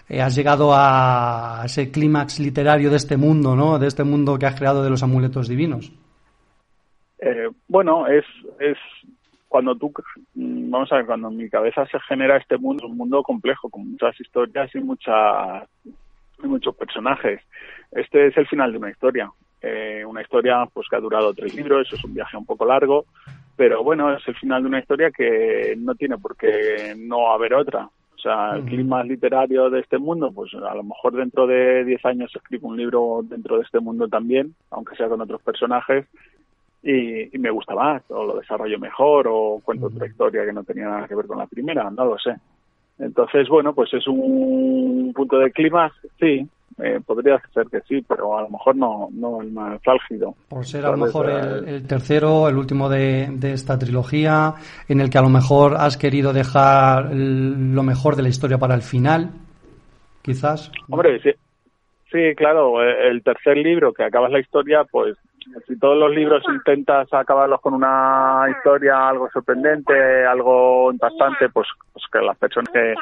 eh, 0.07 0.21
has 0.21 0.35
llegado 0.35 0.71
a 0.73 1.61
ese 1.65 1.91
clímax 1.91 2.39
literario 2.39 2.89
de 2.89 2.97
este 2.97 3.17
mundo, 3.17 3.55
¿no? 3.55 3.79
De 3.79 3.87
este 3.87 4.03
mundo 4.03 4.37
que 4.37 4.45
has 4.45 4.55
creado 4.55 4.83
de 4.83 4.89
los 4.89 5.03
amuletos 5.03 5.47
divinos. 5.47 5.91
Eh, 7.19 7.49
bueno, 7.67 8.07
es, 8.07 8.25
es 8.59 8.77
cuando 9.47 9.75
tú, 9.75 9.91
vamos 10.35 10.91
a 10.91 10.97
ver, 10.97 11.05
cuando 11.05 11.27
en 11.27 11.37
mi 11.37 11.49
cabeza 11.49 11.85
se 11.87 11.99
genera 12.01 12.37
este 12.37 12.57
mundo, 12.57 12.85
es 12.85 12.91
un 12.91 12.97
mundo 12.97 13.23
complejo, 13.23 13.69
con 13.69 13.91
muchas 13.91 14.19
historias 14.19 14.73
y, 14.75 14.79
muchas, 14.79 15.67
y 15.85 16.47
muchos 16.47 16.75
personajes. 16.75 17.41
Este 17.91 18.27
es 18.27 18.37
el 18.37 18.47
final 18.47 18.71
de 18.71 18.77
una 18.77 18.91
historia. 18.91 19.31
Eh, 19.61 20.05
una 20.07 20.21
historia 20.21 20.65
pues 20.71 20.87
que 20.87 20.95
ha 20.95 21.01
durado 21.01 21.33
tres 21.33 21.53
libros, 21.55 21.91
es 21.91 22.03
un 22.03 22.13
viaje 22.13 22.37
un 22.37 22.45
poco 22.45 22.65
largo, 22.65 23.05
pero 23.59 23.83
bueno, 23.83 24.13
es 24.13 24.25
el 24.25 24.35
final 24.35 24.61
de 24.61 24.69
una 24.69 24.79
historia 24.79 25.11
que 25.11 25.75
no 25.77 25.93
tiene 25.93 26.17
por 26.17 26.37
qué 26.37 26.95
no 26.97 27.29
haber 27.29 27.53
otra. 27.53 27.89
O 28.15 28.17
sea, 28.17 28.55
el 28.55 28.63
clima 28.63 29.03
literario 29.03 29.69
de 29.69 29.81
este 29.81 29.97
mundo, 29.97 30.31
pues 30.31 30.53
a 30.53 30.73
lo 30.73 30.83
mejor 30.83 31.17
dentro 31.17 31.45
de 31.45 31.83
10 31.83 32.05
años 32.05 32.31
escribo 32.33 32.69
un 32.69 32.77
libro 32.77 33.19
dentro 33.21 33.57
de 33.57 33.63
este 33.63 33.81
mundo 33.81 34.07
también, 34.07 34.55
aunque 34.71 34.95
sea 34.95 35.09
con 35.09 35.19
otros 35.19 35.41
personajes, 35.41 36.05
y, 36.83 37.37
me 37.37 37.51
gusta 37.51 37.75
más, 37.75 38.01
o 38.07 38.23
lo 38.23 38.37
desarrollo 38.39 38.79
mejor, 38.79 39.27
o 39.29 39.59
cuento 39.61 39.87
otra 39.87 40.07
historia 40.07 40.45
que 40.45 40.53
no 40.53 40.63
tenía 40.63 40.85
nada 40.85 41.07
que 41.09 41.15
ver 41.15 41.27
con 41.27 41.39
la 41.39 41.47
primera, 41.47 41.91
no 41.91 42.05
lo 42.05 42.17
sé. 42.17 42.35
Entonces, 42.97 43.49
bueno, 43.49 43.75
pues 43.75 43.93
es 43.93 44.07
un 44.07 45.11
punto 45.13 45.37
de 45.37 45.51
clima, 45.51 45.91
sí, 46.17 46.47
eh, 46.83 46.99
podría 47.05 47.41
ser 47.53 47.67
que 47.67 47.81
sí, 47.81 48.03
pero 48.07 48.37
a 48.37 48.43
lo 48.43 48.49
mejor 48.49 48.75
no, 48.75 49.09
no 49.11 49.41
el 49.41 49.51
más 49.51 49.79
álgido. 49.85 50.35
Por 50.47 50.65
ser 50.65 50.85
a 50.85 50.91
lo 50.91 50.97
mejor 50.97 51.29
el, 51.29 51.85
tercero, 51.87 52.47
el 52.47 52.57
último 52.57 52.89
de, 52.89 53.27
de, 53.31 53.53
esta 53.53 53.77
trilogía, 53.77 54.53
en 54.87 55.01
el 55.01 55.09
que 55.09 55.17
a 55.17 55.21
lo 55.21 55.29
mejor 55.29 55.75
has 55.77 55.97
querido 55.97 56.33
dejar 56.33 57.13
lo 57.13 57.83
mejor 57.83 58.15
de 58.15 58.23
la 58.23 58.29
historia 58.29 58.57
para 58.57 58.75
el 58.75 58.81
final, 58.81 59.31
quizás. 60.21 60.71
Hombre, 60.89 61.19
sí, 61.21 61.31
sí, 62.11 62.35
claro, 62.35 62.81
el 62.81 63.21
tercer 63.23 63.57
libro 63.57 63.93
que 63.93 64.03
acabas 64.03 64.31
la 64.31 64.39
historia, 64.39 64.83
pues 64.89 65.17
si 65.67 65.77
todos 65.77 65.97
los 65.97 66.11
libros 66.11 66.43
intentas 66.47 67.07
acabarlos 67.13 67.61
con 67.61 67.73
una 67.73 68.45
historia 68.49 69.09
algo 69.09 69.29
sorprendente, 69.31 70.25
algo 70.25 70.91
impactante, 70.91 71.49
pues, 71.49 71.67
pues 71.93 72.05
que 72.11 72.19
las 72.19 72.37
personas 72.37 72.71
que 72.71 72.93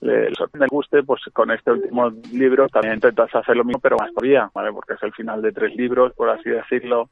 le, 0.00 0.30
le 0.30 0.66
guste, 0.70 1.02
pues 1.02 1.22
con 1.32 1.50
este 1.50 1.72
último 1.72 2.10
libro 2.32 2.68
también 2.68 2.94
intentas 2.94 3.34
hacer 3.34 3.56
lo 3.56 3.64
mismo, 3.64 3.80
pero 3.80 3.96
más 3.96 4.12
todavía, 4.12 4.50
¿vale? 4.54 4.72
Porque 4.72 4.94
es 4.94 5.02
el 5.02 5.12
final 5.12 5.40
de 5.42 5.52
tres 5.52 5.74
libros, 5.74 6.12
por 6.14 6.28
así 6.30 6.50
decirlo, 6.50 7.08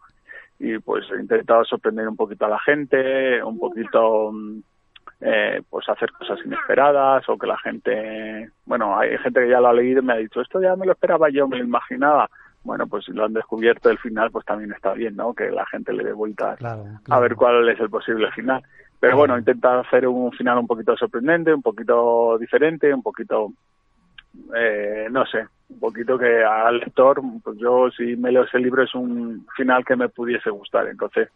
y 0.58 0.78
pues 0.78 1.04
he 1.10 1.20
intentado 1.20 1.64
sorprender 1.64 2.08
un 2.08 2.16
poquito 2.16 2.46
a 2.46 2.50
la 2.50 2.58
gente, 2.60 3.42
un 3.42 3.58
poquito 3.58 4.30
mm, 4.32 4.58
eh, 5.20 5.62
pues 5.68 5.88
hacer 5.88 6.12
cosas 6.12 6.38
inesperadas 6.44 7.28
o 7.28 7.38
que 7.38 7.46
la 7.46 7.58
gente, 7.58 8.50
bueno, 8.66 8.98
hay 8.98 9.16
gente 9.18 9.40
que 9.40 9.48
ya 9.48 9.60
lo 9.60 9.68
ha 9.68 9.72
leído 9.72 10.00
y 10.00 10.04
me 10.04 10.12
ha 10.12 10.16
dicho, 10.16 10.40
esto 10.40 10.60
ya 10.60 10.76
me 10.76 10.86
lo 10.86 10.92
esperaba 10.92 11.30
yo, 11.30 11.48
me 11.48 11.58
lo 11.58 11.64
imaginaba. 11.64 12.28
Bueno, 12.62 12.86
pues 12.86 13.04
si 13.04 13.12
lo 13.12 13.26
han 13.26 13.34
descubierto 13.34 13.90
el 13.90 13.98
final, 13.98 14.30
pues 14.30 14.46
también 14.46 14.72
está 14.72 14.94
bien, 14.94 15.16
¿no? 15.16 15.34
Que 15.34 15.50
la 15.50 15.66
gente 15.66 15.92
le 15.92 16.02
dé 16.02 16.12
vueltas 16.12 16.58
a 17.10 17.20
ver 17.20 17.34
cuál 17.34 17.68
es 17.68 17.78
el 17.78 17.90
posible 17.90 18.30
final. 18.32 18.62
Pero 19.04 19.18
bueno, 19.18 19.36
intenta 19.36 19.80
hacer 19.80 20.08
un 20.08 20.32
final 20.32 20.56
un 20.56 20.66
poquito 20.66 20.96
sorprendente, 20.96 21.52
un 21.52 21.60
poquito 21.60 22.38
diferente, 22.38 22.92
un 22.92 23.02
poquito, 23.02 23.52
eh, 24.56 25.08
no 25.10 25.26
sé, 25.26 25.46
un 25.68 25.78
poquito 25.78 26.16
que 26.16 26.42
al 26.42 26.78
lector, 26.78 27.20
pues 27.42 27.58
yo 27.58 27.90
si 27.90 28.16
me 28.16 28.32
leo 28.32 28.44
ese 28.44 28.58
libro 28.58 28.82
es 28.82 28.94
un 28.94 29.46
final 29.54 29.84
que 29.84 29.94
me 29.94 30.08
pudiese 30.08 30.48
gustar. 30.48 30.88
Entonces 30.88 31.28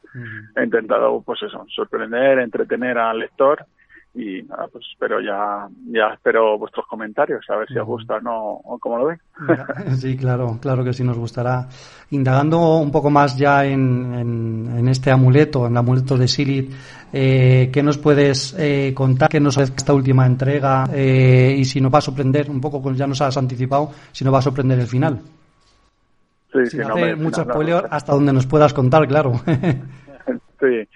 he 0.56 0.64
intentado, 0.64 1.20
pues 1.20 1.42
eso, 1.42 1.66
sorprender, 1.68 2.38
entretener 2.38 2.96
al 2.96 3.18
lector 3.18 3.66
y 4.14 4.42
nada, 4.42 4.66
pues 4.68 4.84
espero 4.90 5.20
ya, 5.20 5.68
ya 5.92 6.14
espero 6.14 6.58
vuestros 6.58 6.86
comentarios, 6.86 7.44
a 7.50 7.56
ver 7.56 7.68
si 7.68 7.78
os 7.78 7.86
gusta 7.86 8.16
o 8.16 8.20
no, 8.20 8.52
o 8.64 8.78
cómo 8.78 8.98
lo 8.98 9.06
ven. 9.06 9.20
Sí, 9.96 10.16
claro, 10.16 10.58
claro 10.60 10.82
que 10.82 10.92
sí 10.92 11.04
nos 11.04 11.18
gustará. 11.18 11.68
Indagando 12.10 12.78
un 12.78 12.90
poco 12.90 13.10
más 13.10 13.36
ya 13.36 13.64
en, 13.64 14.14
en, 14.76 14.88
este 14.88 15.10
amuleto, 15.10 15.66
en 15.66 15.72
el 15.72 15.78
amuleto 15.78 16.16
de 16.16 16.26
Silit, 16.26 16.72
eh, 17.12 17.70
¿qué 17.72 17.82
nos 17.82 17.98
puedes 17.98 18.54
eh, 18.58 18.92
contar? 18.94 19.28
¿Qué 19.28 19.40
nos 19.40 19.58
hace 19.58 19.74
esta 19.76 19.92
última 19.92 20.26
entrega? 20.26 20.86
Eh, 20.92 21.54
y 21.58 21.64
si 21.64 21.80
nos 21.80 21.92
va 21.92 21.98
a 21.98 22.02
sorprender, 22.02 22.50
un 22.50 22.60
poco, 22.60 22.92
ya 22.92 23.06
nos 23.06 23.20
has 23.20 23.36
anticipado, 23.36 23.90
si 24.12 24.24
nos 24.24 24.32
va 24.32 24.38
a 24.38 24.42
sorprender 24.42 24.78
el 24.78 24.86
final. 24.86 25.20
Sí, 26.52 26.66
Sin 26.66 26.80
sí, 26.82 26.90
hacer 26.90 27.16
mucho 27.18 27.44
spoiler, 27.44 27.84
hasta 27.90 28.14
donde 28.14 28.32
nos 28.32 28.46
puedas 28.46 28.72
contar, 28.72 29.06
claro. 29.06 29.34
sí. 30.60 30.88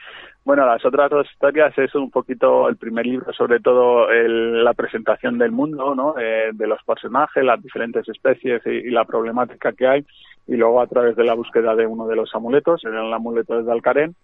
Bueno, 0.45 0.67
las 0.67 0.85
otras 0.85 1.09
dos 1.09 1.31
historias 1.31 1.77
es 1.79 1.95
un 1.95 2.11
poquito 2.11 2.69
el 2.69 2.77
primer 2.77 3.07
libro, 3.07 3.33
sobre 3.33 3.61
todo 3.61 4.11
el, 4.11 4.65
la 4.65 4.75
presentación 4.75 5.39
del 5.39 5.53
mundo, 5.53 5.95
¿no? 5.95 6.19
Eh, 6.19 6.51
de 6.53 6.67
los 6.67 6.83
personajes, 6.83 7.45
las 7.45 7.63
diferentes 7.63 8.09
especies 8.09 8.61
y, 8.67 8.91
la 8.91 9.05
problemática 9.05 9.73
que 9.73 9.87
hay, 9.87 10.07
y 10.49 10.57
luego 10.57 10.81
a 10.81 10.89
través 10.89 11.15
de 11.15 11.23
la 11.23 11.35
búsqueda 11.35 11.77
de 11.77 11.87
uno 11.87 12.09
de 12.09 12.17
los 12.17 12.35
amuletos, 12.35 12.85
el 12.85 13.13
amuleto 13.13 13.63
de 13.63 13.71
Alcarén. 13.71 14.17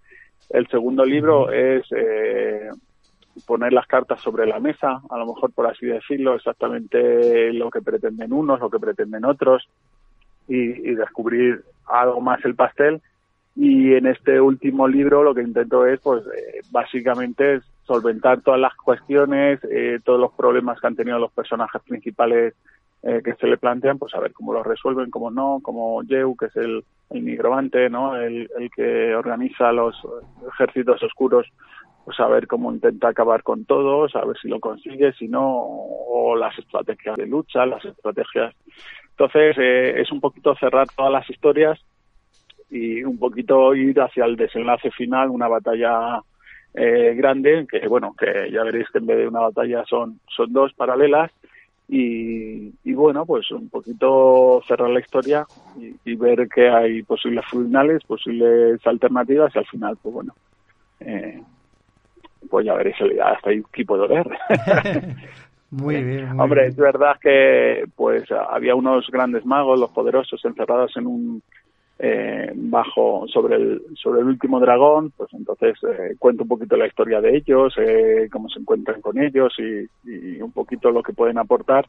El 0.51 0.67
segundo 0.67 1.05
libro 1.05 1.53
es 1.53 1.87
eh, 1.93 2.69
poner 3.47 3.73
las 3.73 3.87
cartas 3.87 4.21
sobre 4.21 4.45
la 4.47 4.59
mesa, 4.59 5.01
a 5.09 5.19
lo 5.19 5.27
mejor 5.27 5.53
por 5.53 5.69
así 5.69 5.87
decirlo, 5.87 6.35
exactamente 6.35 7.53
lo 7.53 7.71
que 7.71 7.81
pretenden 7.81 8.33
unos, 8.33 8.59
lo 8.59 8.71
que 8.71 8.81
pretenden 8.81 9.25
otros, 9.25 9.69
y, 10.49 10.91
y 10.91 10.95
descubrir 10.97 11.63
algo 11.87 12.21
más 12.21 12.45
el 12.45 12.57
pastel 12.57 13.01
y 13.61 13.93
en 13.95 14.07
este 14.07 14.41
último 14.41 14.87
libro 14.87 15.25
lo 15.25 15.35
que 15.35 15.43
intento 15.43 15.85
es, 15.85 15.99
pues, 15.99 16.23
eh, 16.27 16.61
básicamente 16.71 17.61
solventar 17.83 18.41
todas 18.41 18.61
las 18.61 18.73
cuestiones, 18.77 19.59
eh, 19.69 19.99
todos 20.05 20.21
los 20.21 20.33
problemas 20.33 20.81
que 20.81 20.87
han 20.87 20.95
tenido 20.95 21.19
los 21.19 21.33
personajes 21.33 21.83
principales 21.83 22.55
eh, 23.03 23.21
que 23.25 23.35
se 23.35 23.49
le 23.49 23.57
plantean, 23.57 23.99
pues 23.99 24.15
a 24.15 24.21
ver 24.21 24.33
cómo 24.33 24.53
los 24.53 24.65
resuelven, 24.65 25.11
cómo 25.11 25.33
no, 25.33 25.59
como 25.61 26.05
Yeu, 26.05 26.37
que 26.37 26.47
es 26.47 26.57
el, 26.57 26.85
el 27.11 27.23
migrante, 27.23 27.91
¿no? 27.91 28.15
El, 28.15 28.49
el 28.61 28.71
que 28.71 29.13
organiza 29.17 29.73
los 29.73 29.97
ejércitos 30.53 31.03
oscuros, 31.03 31.49
pues 32.05 32.21
a 32.21 32.29
ver 32.29 32.47
cómo 32.47 32.71
intenta 32.71 33.09
acabar 33.09 33.43
con 33.43 33.65
todos, 33.65 34.15
a 34.15 34.25
ver 34.25 34.39
si 34.41 34.47
lo 34.47 34.61
consigue, 34.61 35.13
si 35.15 35.27
no, 35.27 35.51
o 35.51 36.37
las 36.37 36.57
estrategias 36.57 37.17
de 37.17 37.27
lucha, 37.27 37.67
las 37.67 37.85
estrategias. 37.85 38.55
Entonces, 39.11 39.57
es 39.59 40.13
un 40.13 40.21
poquito 40.21 40.55
cerrar 40.55 40.87
todas 40.97 41.11
las 41.11 41.29
historias 41.29 41.85
y 42.71 43.03
un 43.03 43.19
poquito 43.19 43.75
ir 43.75 44.01
hacia 44.01 44.25
el 44.25 44.37
desenlace 44.37 44.91
final, 44.91 45.31
una 45.31 45.49
batalla 45.49 46.21
eh, 46.75 47.15
grande, 47.17 47.67
que 47.71 47.87
bueno, 47.89 48.15
que 48.19 48.51
ya 48.53 48.63
veréis 48.63 48.89
que 48.91 48.99
en 48.99 49.07
vez 49.07 49.19
de 49.19 49.29
una 49.29 49.41
batalla 49.41 49.85
son, 49.87 50.21
son 50.29 50.53
dos 50.53 50.73
paralelas, 50.75 51.31
y, 51.89 52.71
y 52.85 52.93
bueno, 52.93 53.25
pues 53.25 53.51
un 53.51 53.71
poquito 53.71 54.63
cerrar 54.69 54.91
la 54.91 55.01
historia 55.01 55.47
y, 56.05 56.15
ver 56.17 56.47
que 56.49 56.69
hay 56.69 57.03
posibles 57.03 57.47
finales, 57.51 58.05
posibles 58.05 58.87
alternativas, 58.87 59.55
y 59.55 59.59
al 59.59 59.67
final, 59.67 59.97
pues 60.03 60.15
bueno, 60.15 60.35
eh, 61.01 61.43
pues 62.51 62.67
ya 62.67 62.75
veréis 62.75 62.97
hasta 63.25 63.51
ahí 63.51 63.59
equipo 63.59 63.97
de 63.99 64.09
ver. 64.09 64.29
Muy 65.71 66.03
bien. 66.03 66.41
Hombre, 66.41 66.67
es 66.67 66.77
verdad 66.77 67.17
que 67.21 67.85
pues 67.95 68.25
había 68.31 68.75
unos 68.75 69.07
grandes 69.09 69.45
magos, 69.45 69.79
los 69.79 69.91
poderosos, 69.91 70.43
encerrados 70.45 70.97
en 70.97 71.07
un 71.07 71.43
eh, 72.01 72.53
bajo 72.55 73.27
sobre 73.27 73.57
el 73.57 73.83
sobre 74.01 74.21
el 74.21 74.27
último 74.27 74.61
dragón 74.61 75.11
pues 75.17 75.33
entonces 75.33 75.77
eh, 75.83 76.15
cuento 76.17 76.45
un 76.45 76.49
poquito 76.49 76.77
la 76.77 76.87
historia 76.87 77.21
de 77.21 77.37
ellos 77.37 77.75
eh, 77.77 78.29
cómo 78.31 78.49
se 78.49 78.61
encuentran 78.61 79.01
con 79.01 79.19
ellos 79.19 79.53
y, 79.59 80.41
un 80.41 80.53
poquito 80.53 80.93
lo 80.93 81.03
que 81.03 81.13
pueden 81.13 81.39
aportar. 81.39 81.87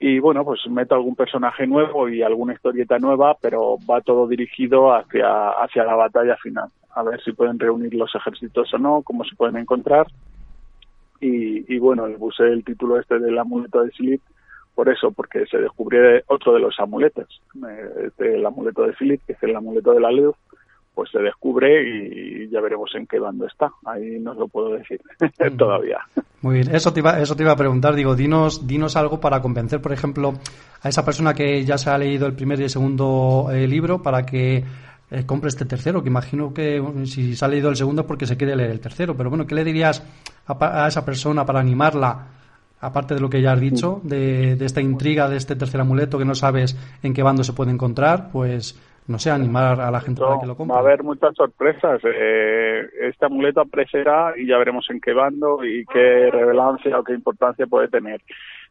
Y 0.00 0.18
bueno 0.18 0.44
pues 0.46 0.60
meto 0.70 0.94
algún 0.94 1.14
personaje 1.14 1.66
nuevo 1.66 2.08
y 2.08 2.22
alguna 2.22 2.54
historieta 2.54 2.98
nueva 2.98 3.36
pero 3.38 3.76
va 3.88 4.00
todo 4.00 4.26
dirigido 4.26 4.94
hacia 4.94 5.50
hacia 5.50 5.84
la 5.84 5.94
batalla 5.94 6.36
final. 6.36 6.68
A 6.94 7.02
ver 7.02 7.22
si 7.22 7.32
pueden 7.32 7.58
reunir 7.58 7.94
los 7.94 8.14
ejércitos 8.14 8.72
o 8.72 8.78
no 8.78 9.02
cómo 9.02 9.24
se 9.24 9.36
pueden 9.36 9.58
encontrar. 9.58 10.06
Y, 11.20 11.74
y 11.74 11.78
bueno 11.78 12.06
le 12.06 12.16
puse 12.16 12.44
el 12.44 12.64
título 12.64 12.98
este 12.98 13.18
del 13.18 13.38
amuleto 13.38 13.84
de 13.84 13.90
Silith 13.90 14.22
por 14.78 14.88
eso, 14.88 15.10
porque 15.10 15.44
se 15.46 15.58
descubrió 15.58 16.00
otro 16.28 16.54
de 16.54 16.60
los 16.60 16.78
amuletos, 16.78 17.42
este, 18.00 18.36
el 18.36 18.46
amuleto 18.46 18.82
de 18.82 18.92
Philip, 18.92 19.20
que 19.26 19.32
es 19.32 19.42
el 19.42 19.56
amuleto 19.56 19.92
de 19.92 19.98
la 19.98 20.12
luz, 20.12 20.36
pues 20.94 21.10
se 21.10 21.18
descubre 21.18 21.82
y 21.82 22.48
ya 22.48 22.60
veremos 22.60 22.88
en 22.94 23.04
qué 23.08 23.18
bando 23.18 23.44
está. 23.44 23.72
Ahí 23.84 24.20
no 24.20 24.34
lo 24.34 24.46
puedo 24.46 24.74
decir 24.74 25.00
todavía. 25.58 25.98
Muy 26.42 26.54
bien, 26.54 26.72
eso 26.72 26.92
te, 26.92 27.00
iba, 27.00 27.18
eso 27.18 27.34
te 27.34 27.42
iba 27.42 27.50
a 27.50 27.56
preguntar, 27.56 27.96
digo, 27.96 28.14
dinos, 28.14 28.68
dinos 28.68 28.94
algo 28.94 29.18
para 29.18 29.42
convencer, 29.42 29.82
por 29.82 29.92
ejemplo, 29.92 30.34
a 30.80 30.88
esa 30.88 31.04
persona 31.04 31.34
que 31.34 31.64
ya 31.64 31.76
se 31.76 31.90
ha 31.90 31.98
leído 31.98 32.28
el 32.28 32.34
primer 32.34 32.60
y 32.60 32.62
el 32.62 32.70
segundo 32.70 33.48
eh, 33.50 33.66
libro 33.66 34.00
para 34.00 34.24
que 34.24 34.62
eh, 35.10 35.26
compre 35.26 35.48
este 35.48 35.64
tercero, 35.64 36.04
que 36.04 36.08
imagino 36.08 36.54
que 36.54 36.80
si 37.06 37.34
se 37.34 37.44
ha 37.44 37.48
leído 37.48 37.68
el 37.68 37.74
segundo 37.74 38.06
porque 38.06 38.26
se 38.26 38.36
quiere 38.36 38.54
leer 38.54 38.70
el 38.70 38.78
tercero, 38.78 39.16
pero 39.16 39.28
bueno, 39.28 39.44
¿qué 39.44 39.56
le 39.56 39.64
dirías 39.64 40.06
a 40.46 40.86
esa 40.86 41.04
persona 41.04 41.44
para 41.44 41.58
animarla 41.58 42.37
aparte 42.80 43.14
de 43.14 43.20
lo 43.20 43.28
que 43.28 43.42
ya 43.42 43.52
has 43.52 43.60
dicho, 43.60 44.00
de, 44.04 44.52
esta 44.64 44.80
intriga 44.80 45.28
de 45.28 45.36
este 45.36 45.56
tercer 45.56 45.80
amuleto 45.80 46.18
que 46.18 46.24
no 46.24 46.34
sabes 46.34 46.76
en 47.02 47.14
qué 47.14 47.22
bando 47.22 47.44
se 47.44 47.52
puede 47.52 47.70
encontrar, 47.70 48.30
pues 48.32 48.80
no 49.08 49.18
sé, 49.18 49.30
animar 49.30 49.80
a 49.80 49.90
la 49.90 50.00
gente 50.00 50.20
para 50.20 50.38
que 50.38 50.46
lo 50.46 50.54
compre. 50.54 50.74
Va 50.74 50.80
a 50.80 50.84
haber 50.84 51.02
muchas 51.02 51.34
sorpresas. 51.34 51.98
Eh, 52.04 52.82
este 53.08 53.24
amuleto 53.24 53.62
aparecerá 53.62 54.34
y 54.36 54.46
ya 54.46 54.58
veremos 54.58 54.86
en 54.90 55.00
qué 55.00 55.14
bando 55.14 55.64
y 55.64 55.86
qué 55.86 56.30
relevancia 56.30 56.98
o 56.98 57.02
qué 57.02 57.14
importancia 57.14 57.66
puede 57.66 57.88
tener. 57.88 58.20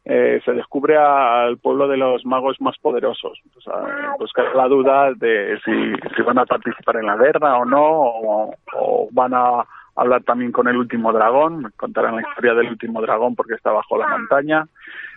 Eh, 0.05 0.39
se 0.45 0.51
descubre 0.53 0.95
al 0.95 1.57
pueblo 1.57 1.87
de 1.87 1.97
los 1.97 2.23
magos 2.23 2.61
más 2.61 2.77
poderosos. 2.77 3.41
O 3.57 3.61
sea, 3.61 4.13
pues 4.19 4.31
la 4.55 4.67
duda 4.67 5.11
de 5.15 5.57
si, 5.65 5.71
si 6.15 6.21
van 6.21 6.37
a 6.37 6.45
participar 6.45 6.97
en 6.97 7.07
la 7.07 7.17
guerra 7.17 7.57
o 7.57 7.65
no, 7.65 8.51
o 8.75 9.09
van 9.11 9.33
a 9.33 9.65
hablar 9.97 10.23
también 10.23 10.51
con 10.51 10.67
el 10.67 10.77
último 10.77 11.11
dragón, 11.11 11.73
contarán 11.75 12.15
la 12.15 12.21
historia 12.21 12.53
del 12.53 12.69
último 12.69 13.01
dragón 13.01 13.35
porque 13.35 13.55
está 13.55 13.71
bajo 13.71 13.97
la 13.97 14.07
montaña 14.07 14.67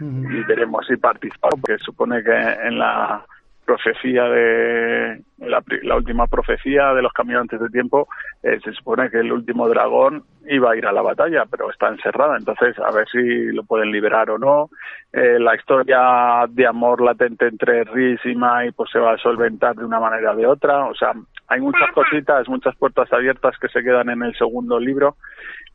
y 0.01 0.43
veremos 0.45 0.87
si 0.87 0.97
participa, 0.97 1.51
porque 1.51 1.79
supone 1.79 2.25
que 2.25 2.33
en 2.33 2.79
la 2.79 3.25
profecía 3.71 4.25
de 4.25 5.23
la, 5.39 5.63
la, 5.83 5.97
última 5.97 6.27
profecía 6.27 6.93
de 6.93 7.03
los 7.03 7.13
caminantes 7.13 7.61
de 7.61 7.69
tiempo 7.69 8.09
eh, 8.43 8.59
se 8.65 8.73
supone 8.73 9.09
que 9.11 9.21
el 9.21 9.31
último 9.31 9.69
dragón 9.69 10.25
iba 10.49 10.73
a 10.73 10.77
ir 10.77 10.87
a 10.87 10.93
la 10.93 11.03
batalla 11.03 11.45
pero 11.49 11.71
está 11.71 11.89
encerrada. 11.89 12.37
Entonces 12.37 12.77
a 12.81 12.91
ver 12.91 13.09
si 13.09 13.53
lo 13.53 13.63
pueden 13.63 13.93
liberar 13.93 14.29
o 14.31 14.39
no. 14.39 14.71
Eh, 15.13 15.39
la 15.39 15.55
historia 15.55 16.47
de 16.49 16.67
amor 16.67 17.01
latente 17.01 17.47
entre 17.47 17.85
Rhys 17.85 18.21
y 18.25 18.35
Mai 18.35 18.73
pues 18.73 18.91
se 18.91 18.99
va 18.99 19.13
a 19.13 19.19
solventar 19.19 19.77
de 19.77 19.85
una 19.85 20.01
manera 20.01 20.33
o 20.33 20.37
de 20.37 20.47
otra. 20.47 20.87
O 20.87 20.95
sea 20.95 21.13
hay 21.47 21.61
muchas 21.61 21.93
cositas 21.93 22.49
muchas 22.49 22.75
puertas 22.77 23.13
abiertas 23.13 23.57
que 23.61 23.69
se 23.69 23.85
quedan 23.85 24.11
en 24.11 24.23
el 24.23 24.35
segundo 24.35 24.81
libro 24.81 25.17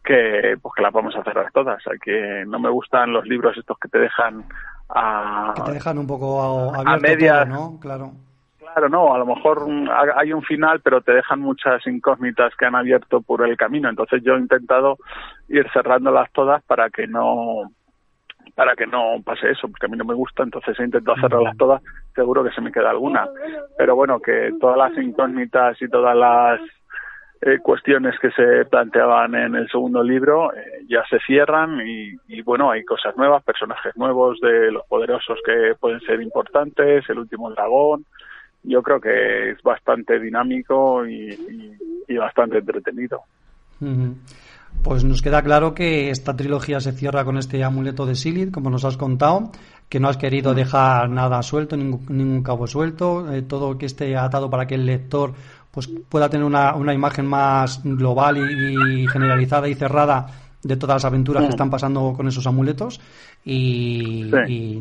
que 0.03 0.57
pues 0.61 0.73
que 0.75 0.83
las 0.83 0.91
vamos 0.91 1.15
a 1.15 1.23
cerrar 1.23 1.49
todas. 1.53 1.81
que 2.03 2.43
no 2.45 2.59
me 2.59 2.69
gustan 2.69 3.13
los 3.13 3.25
libros 3.25 3.57
estos 3.57 3.79
que 3.79 3.87
te 3.87 3.99
dejan 3.99 4.43
a, 4.89 5.53
que 5.55 5.61
te 5.63 5.71
dejan 5.71 5.97
un 5.97 6.07
poco 6.07 6.73
a, 6.75 6.93
a 6.93 6.97
medias, 6.97 7.47
¿no? 7.47 7.79
Claro. 7.79 8.13
Claro, 8.59 8.89
no, 8.89 9.13
a 9.13 9.17
lo 9.17 9.25
mejor 9.25 9.65
hay 10.17 10.33
un 10.33 10.41
final, 10.43 10.81
pero 10.81 10.99
te 10.99 11.13
dejan 11.13 11.39
muchas 11.39 11.85
incógnitas 11.87 12.53
que 12.57 12.65
han 12.65 12.75
abierto 12.75 13.21
por 13.21 13.47
el 13.47 13.55
camino. 13.55 13.89
Entonces 13.89 14.21
yo 14.21 14.35
he 14.35 14.39
intentado 14.39 14.97
ir 15.47 15.65
cerrándolas 15.71 16.29
todas 16.33 16.61
para 16.63 16.89
que 16.89 17.07
no 17.07 17.71
para 18.53 18.75
que 18.75 18.85
no 18.87 19.21
pase 19.23 19.51
eso, 19.51 19.67
porque 19.67 19.85
a 19.85 19.89
mí 19.89 19.97
no 19.97 20.05
me 20.05 20.13
gusta, 20.13 20.43
entonces 20.43 20.79
he 20.79 20.83
intentado 20.83 21.17
cerrarlas 21.19 21.57
todas, 21.57 21.81
seguro 22.13 22.43
que 22.43 22.51
se 22.51 22.61
me 22.61 22.71
queda 22.71 22.89
alguna. 22.89 23.27
Pero 23.77 23.95
bueno, 23.95 24.19
que 24.19 24.53
todas 24.59 24.77
las 24.77 24.97
incógnitas 24.97 25.81
y 25.81 25.89
todas 25.89 26.15
las 26.15 26.59
eh, 27.47 27.59
cuestiones 27.59 28.15
que 28.19 28.31
se 28.31 28.65
planteaban 28.65 29.35
en 29.35 29.53
el 29.53 29.69
segundo 29.69 30.01
libro 30.01 30.51
eh, 30.51 30.83
ya 30.89 31.03
se 31.07 31.19
cierran 31.19 31.79
y, 31.87 32.41
bueno, 32.41 32.71
hay 32.71 32.83
cosas 32.83 33.15
nuevas, 33.15 33.43
personajes 33.43 33.95
nuevos 33.95 34.39
de 34.41 34.71
los 34.71 34.83
poderosos 34.87 35.37
que 35.45 35.75
pueden 35.79 35.99
ser 35.99 36.23
importantes, 36.23 37.07
el 37.07 37.19
último 37.19 37.51
dragón. 37.51 38.03
Yo 38.63 38.81
creo 38.81 38.99
que 38.99 39.51
es 39.51 39.61
bastante 39.61 40.19
dinámico 40.19 41.05
y, 41.05 41.37
bastante 42.17 42.57
entretenido. 42.57 43.21
Pues 44.83 45.03
nos 45.03 45.21
queda 45.21 45.43
claro 45.43 45.75
que 45.75 46.09
esta 46.09 46.35
trilogía 46.35 46.79
se 46.79 46.93
cierra 46.93 47.25
con 47.25 47.37
este 47.37 47.63
amuleto 47.63 48.07
de 48.07 48.15
Silith, 48.15 48.51
como 48.51 48.71
nos 48.71 48.85
has 48.85 48.97
contado, 48.97 49.51
que 49.87 49.99
no 49.99 50.09
has 50.09 50.17
querido 50.17 50.55
dejar 50.55 51.09
nada 51.11 51.43
suelto, 51.43 51.77
ningún, 51.77 52.05
ningún 52.09 52.41
cabo 52.41 52.65
suelto, 52.65 53.31
eh, 53.31 53.43
todo 53.43 53.77
que 53.77 53.85
esté 53.85 54.17
atado 54.17 54.49
para 54.49 54.65
que 54.65 54.73
el 54.73 54.87
lector 54.87 55.33
pues 55.75 55.89
pueda 56.09 56.29
tener 56.29 56.45
una, 56.45 56.73
una 56.73 56.93
imagen 56.93 57.25
más 57.25 57.81
global 57.83 58.37
y, 58.37 59.07
generalizada 59.09 59.67
y 59.67 59.75
cerrada 59.75 60.27
de 60.63 60.77
todas 60.77 60.95
las 60.95 61.05
aventuras 61.05 61.43
que 61.43 61.49
están 61.49 61.69
pasando 61.69 62.13
con 62.15 62.29
esos 62.29 62.47
amuletos. 62.47 63.01
Y, 63.43 64.31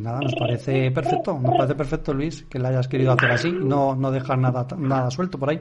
nada, 0.01 0.21
nos 0.21 0.35
parece 0.37 0.93
perfecto, 0.93 1.37
nos 1.39 1.57
parece 1.57 1.75
perfecto 1.75 2.15
Luis 2.15 2.45
que 2.45 2.61
lo 2.61 2.69
hayas 2.69 2.87
querido 2.87 3.13
hacer 3.13 3.33
así, 3.33 3.51
no, 3.53 3.97
no 3.97 4.13
dejar 4.13 4.39
nada, 4.39 4.67
nada 4.79 5.11
suelto 5.11 5.37
por 5.37 5.51
ahí. 5.51 5.61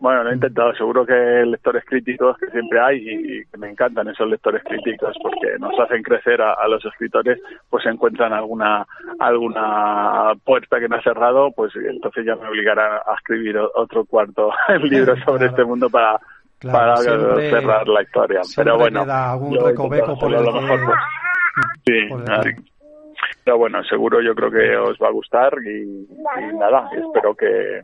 Bueno, 0.00 0.22
lo 0.22 0.30
he 0.30 0.34
intentado. 0.34 0.72
Seguro 0.74 1.04
que 1.04 1.12
lectores 1.12 1.84
críticos 1.84 2.38
que 2.38 2.46
siempre 2.50 2.80
hay 2.80 2.98
y 2.98 3.44
que 3.46 3.58
me 3.58 3.68
encantan 3.68 4.08
esos 4.08 4.28
lectores 4.28 4.62
críticos 4.62 5.16
porque 5.20 5.58
nos 5.58 5.78
hacen 5.80 6.02
crecer 6.02 6.40
a, 6.40 6.68
los 6.68 6.84
escritores, 6.84 7.40
pues 7.68 7.84
encuentran 7.86 8.32
alguna 8.32 8.86
alguna 9.18 10.34
puerta 10.44 10.78
que 10.78 10.88
no 10.88 10.96
ha 10.96 11.02
cerrado, 11.02 11.50
pues 11.50 11.72
entonces 11.74 12.24
ya 12.24 12.36
me 12.36 12.48
obligará 12.48 12.98
a 12.98 13.14
escribir 13.16 13.58
otro 13.58 14.04
cuarto 14.04 14.52
libro 14.82 15.16
sobre 15.24 15.46
este 15.46 15.64
mundo 15.64 15.90
para 15.90 16.20
para 16.62 16.96
cerrar 16.96 17.88
la 17.88 18.02
historia. 18.02 18.40
Pero 18.54 18.78
bueno, 18.78 19.02
algún 19.02 19.58
recoveco 19.64 20.16
por 20.16 20.32
el 20.32 20.44
lo 20.44 20.52
mejor, 20.52 20.94
sí, 21.84 22.08
pero 23.44 23.58
bueno, 23.58 23.82
seguro 23.84 24.20
yo 24.20 24.34
creo 24.34 24.50
que 24.50 24.76
os 24.76 24.96
va 24.98 25.08
a 25.08 25.12
gustar 25.12 25.54
y, 25.64 26.06
nada, 26.54 26.88
espero 26.92 27.34
que 27.34 27.80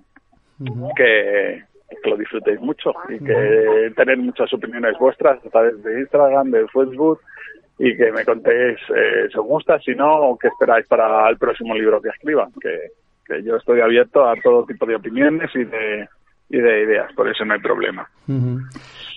que 0.95 1.65
que 2.03 2.11
lo 2.11 2.17
disfrutéis 2.17 2.61
mucho 2.61 2.93
y 3.09 3.19
que 3.19 3.93
tener 3.97 4.19
muchas 4.19 4.53
opiniones 4.53 4.97
vuestras 4.99 5.45
a 5.45 5.51
través 5.51 5.83
de 5.83 6.01
Instagram, 6.01 6.51
de 6.51 6.67
Facebook 6.69 7.21
y 7.79 7.97
que 7.97 8.13
me 8.13 8.25
contéis 8.25 8.79
eh, 8.95 9.29
si 9.31 9.39
os 9.39 9.47
gusta, 9.47 9.79
si 9.81 9.95
no, 9.95 10.31
o 10.31 10.39
qué 10.39 10.49
esperáis 10.49 10.87
para 10.87 11.29
el 11.29 11.37
próximo 11.37 11.75
libro 11.75 12.01
que 12.01 12.11
escriba, 12.11 12.49
que, 12.61 13.43
yo 13.43 13.57
estoy 13.57 13.81
abierto 13.81 14.29
a 14.29 14.35
todo 14.43 14.67
tipo 14.67 14.85
de 14.85 14.97
opiniones 14.97 15.51
y 15.55 15.65
de, 15.65 16.07
y 16.51 16.59
de 16.59 16.83
ideas, 16.83 17.11
por 17.15 17.29
eso 17.29 17.45
no 17.45 17.55
hay 17.55 17.61
problema. 17.61 18.07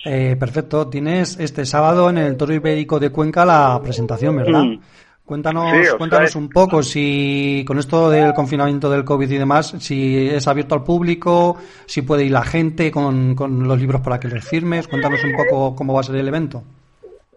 eh, 0.04 0.34
perfecto, 0.38 0.88
tienes 0.88 1.38
este 1.38 1.66
sábado 1.66 2.08
en 2.08 2.18
el 2.18 2.36
Toro 2.36 2.54
Ibérico 2.54 2.98
de 2.98 3.10
Cuenca 3.10 3.44
la 3.44 3.78
presentación, 3.82 4.36
¿verdad? 4.36 4.62
Mm. 4.62 4.80
Cuéntanos, 5.28 5.94
cuéntanos 5.98 6.34
un 6.36 6.48
poco 6.48 6.82
si 6.82 7.62
con 7.66 7.78
esto 7.78 8.08
del 8.08 8.32
confinamiento 8.32 8.88
del 8.88 9.04
COVID 9.04 9.30
y 9.30 9.36
demás, 9.36 9.74
si 9.78 10.26
es 10.26 10.48
abierto 10.48 10.74
al 10.74 10.84
público, 10.84 11.58
si 11.84 12.00
puede 12.00 12.24
ir 12.24 12.32
la 12.32 12.44
gente 12.44 12.90
con, 12.90 13.34
con 13.34 13.68
los 13.68 13.78
libros 13.78 14.00
para 14.00 14.18
que 14.18 14.28
les 14.28 14.48
firmes. 14.48 14.88
Cuéntanos 14.88 15.22
un 15.22 15.32
poco 15.36 15.76
cómo 15.76 15.92
va 15.92 16.00
a 16.00 16.04
ser 16.04 16.16
el 16.16 16.28
evento. 16.28 16.62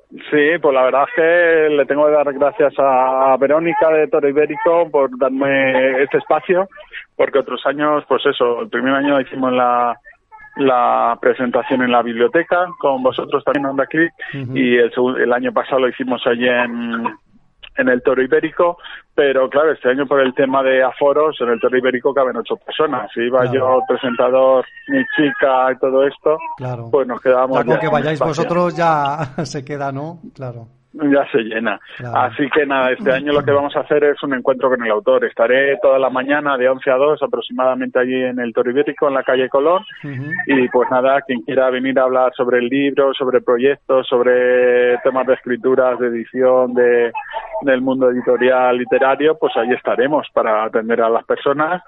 Sí, 0.09 0.57
pues 0.61 0.73
la 0.73 0.83
verdad 0.83 1.03
es 1.09 1.15
que 1.17 1.75
le 1.75 1.85
tengo 1.85 2.05
que 2.05 2.13
dar 2.13 2.31
gracias 2.31 2.73
a 2.77 3.35
Verónica 3.37 3.89
de 3.89 4.07
Toro 4.07 4.29
Ibérico 4.29 4.89
por 4.89 5.09
darme 5.17 6.01
este 6.01 6.19
espacio, 6.19 6.69
porque 7.17 7.39
otros 7.39 7.61
años, 7.65 8.05
pues 8.07 8.25
eso, 8.25 8.61
el 8.61 8.69
primer 8.69 8.93
año 8.93 9.19
hicimos 9.19 9.51
la, 9.51 9.97
la 10.55 11.17
presentación 11.19 11.81
en 11.81 11.91
la 11.91 12.01
biblioteca 12.03 12.67
con 12.79 13.03
vosotros 13.03 13.43
también 13.43 13.65
Onda 13.65 13.85
Click 13.85 14.13
y 14.53 14.77
el, 14.77 14.93
el 15.19 15.33
año 15.33 15.51
pasado 15.51 15.81
lo 15.81 15.89
hicimos 15.89 16.25
allí 16.25 16.47
en, 16.47 17.03
en 17.77 17.89
el 17.89 18.01
Toro 18.01 18.21
Ibérico, 18.21 18.77
pero 19.15 19.49
claro, 19.49 19.71
este 19.71 19.89
año 19.89 20.05
por 20.05 20.21
el 20.21 20.33
tema 20.33 20.63
de 20.63 20.83
aforos, 20.83 21.35
en 21.41 21.49
el 21.49 21.59
Toro 21.59 21.77
Ibérico 21.77 22.13
caben 22.13 22.37
ocho 22.37 22.55
personas. 22.57 23.09
Si 23.13 23.21
iba 23.21 23.45
yo, 23.51 23.79
presentador, 23.87 24.65
mi 24.87 25.03
chica 25.15 25.71
y 25.71 25.77
todo 25.77 26.05
esto, 26.05 26.37
pues 26.91 27.07
nos 27.07 27.21
quedábamos. 27.21 27.57
Ya 27.57 27.65
con 27.65 27.79
que 27.79 27.87
vayáis 27.87 28.19
vosotros 28.19 28.75
ya 28.75 29.17
se 29.45 29.63
queda, 29.63 29.91
¿no? 29.91 30.19
Claro 30.35 30.67
ya 30.93 31.25
se 31.31 31.39
llena. 31.39 31.79
Así 32.13 32.49
que 32.49 32.65
nada, 32.65 32.91
este 32.91 33.11
año 33.11 33.31
lo 33.31 33.43
que 33.43 33.51
vamos 33.51 33.75
a 33.75 33.81
hacer 33.81 34.03
es 34.03 34.21
un 34.23 34.33
encuentro 34.33 34.69
con 34.69 34.83
el 34.83 34.91
autor. 34.91 35.23
Estaré 35.25 35.77
toda 35.77 35.97
la 35.97 36.09
mañana 36.09 36.57
de 36.57 36.67
11 36.67 36.91
a 36.91 36.95
2 36.95 37.23
aproximadamente 37.23 37.99
allí 37.99 38.21
en 38.23 38.39
el 38.39 38.53
Toro 38.53 38.71
Ibérico, 38.71 39.07
en 39.07 39.13
la 39.13 39.23
calle 39.23 39.47
Colón. 39.49 39.83
Y 40.47 40.67
pues 40.69 40.89
nada, 40.91 41.21
quien 41.21 41.41
quiera 41.41 41.69
venir 41.69 41.97
a 41.99 42.03
hablar 42.03 42.33
sobre 42.35 42.59
el 42.59 42.67
libro, 42.67 43.13
sobre 43.13 43.41
proyectos, 43.41 44.07
sobre 44.07 44.97
temas 44.99 45.27
de 45.27 45.33
escrituras, 45.33 45.97
de 45.99 46.07
edición, 46.07 46.73
de, 46.73 47.11
del 47.61 47.81
mundo 47.81 48.09
editorial 48.09 48.77
literario, 48.77 49.37
pues 49.37 49.55
allí 49.55 49.73
estaremos 49.73 50.27
para 50.33 50.63
atender 50.63 51.01
a 51.01 51.09
las 51.09 51.25
personas, 51.25 51.81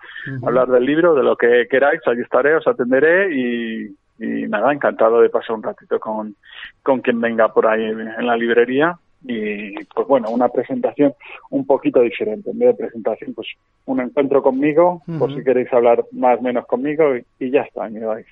hablar 0.46 0.68
del 0.68 0.86
libro, 0.86 1.16
de 1.16 1.24
lo 1.24 1.36
que 1.36 1.68
queráis, 1.70 2.02
allí 2.06 2.22
estaré, 2.22 2.56
os 2.56 2.68
atenderé 2.68 3.34
y, 3.36 3.96
y 4.20 4.48
nada, 4.48 4.72
encantado 4.72 5.22
de 5.22 5.30
pasar 5.30 5.56
un 5.56 5.64
ratito 5.64 6.00
con, 6.00 6.36
con 6.82 7.02
quien 7.02 7.20
venga 7.20 7.48
por 7.54 7.68
ahí 7.68 7.84
en 7.84 8.26
la 8.26 8.38
librería 8.38 8.98
y 9.26 9.74
pues 9.86 10.08
bueno, 10.08 10.30
una 10.30 10.50
presentación 10.50 11.14
un 11.50 11.66
poquito 11.66 12.02
diferente. 12.02 12.52
En 12.52 12.60
vez 12.60 12.70
de 12.70 12.84
presentación, 12.86 13.34
pues 13.34 13.48
un 13.86 14.02
encuentro 14.02 14.44
conmigo, 14.44 15.02
por 15.18 15.34
si 15.34 15.44
queréis 15.44 15.72
hablar 15.74 16.04
más 16.12 16.40
o 16.40 16.42
menos 16.42 16.66
conmigo 16.66 17.16
y, 17.40 17.50
ya 17.50 17.62
está, 17.62 17.90
me 17.90 18.06
vais. 18.06 18.26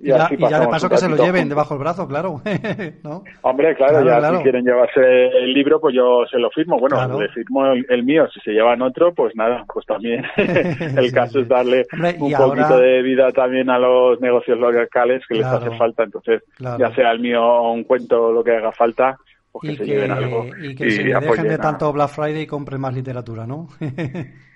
Y, 0.00 0.08
ya, 0.08 0.28
de 0.28 0.68
paso 0.68 0.88
que 0.88 0.96
se 0.96 1.08
lo 1.08 1.16
lleven 1.16 1.48
debajo 1.48 1.74
del 1.74 1.80
brazo, 1.82 2.06
claro. 2.06 2.40
Hombre, 3.42 3.74
claro, 3.74 4.04
ya 4.06 4.30
si 4.30 4.42
quieren 4.42 4.64
llevarse 4.64 5.26
el 5.26 5.52
libro, 5.52 5.80
pues 5.80 5.94
yo 5.94 6.24
se 6.30 6.38
lo 6.38 6.50
firmo. 6.50 6.78
Bueno, 6.78 7.20
le 7.20 7.28
firmo 7.30 7.66
el, 7.66 8.04
mío. 8.04 8.28
Si 8.32 8.40
se 8.40 8.52
llevan 8.52 8.80
otro, 8.82 9.12
pues 9.12 9.34
nada, 9.34 9.64
pues 9.72 9.86
también. 9.86 10.24
el 10.36 11.12
caso 11.12 11.40
es 11.40 11.48
darle 11.48 11.86
un 12.18 12.32
poquito 12.32 12.78
de 12.78 13.02
vida 13.02 13.32
también 13.32 13.70
a 13.70 13.78
los 13.78 14.20
negocios 14.20 14.58
locales 14.58 15.22
que 15.28 15.34
les 15.34 15.46
hace 15.46 15.70
falta. 15.76 16.04
Entonces, 16.04 16.42
ya 16.58 16.94
sea 16.94 17.10
el 17.10 17.20
mío 17.20 17.62
un 17.62 17.84
cuento 17.84 18.32
lo 18.32 18.44
que 18.44 18.52
haga 18.52 18.70
falta, 18.72 19.18
pues 19.50 19.70
que 19.70 19.84
se 19.84 19.90
lleven 19.90 20.12
algo. 20.12 20.46
Y 20.62 20.76
que 20.76 20.90
se 20.90 21.02
dejen 21.02 21.48
de 21.48 21.58
tanto 21.58 21.92
Black 21.92 22.10
Friday 22.10 22.42
y 22.42 22.46
compren 22.46 22.80
más 22.80 22.94
literatura, 22.94 23.46
¿no? 23.46 23.68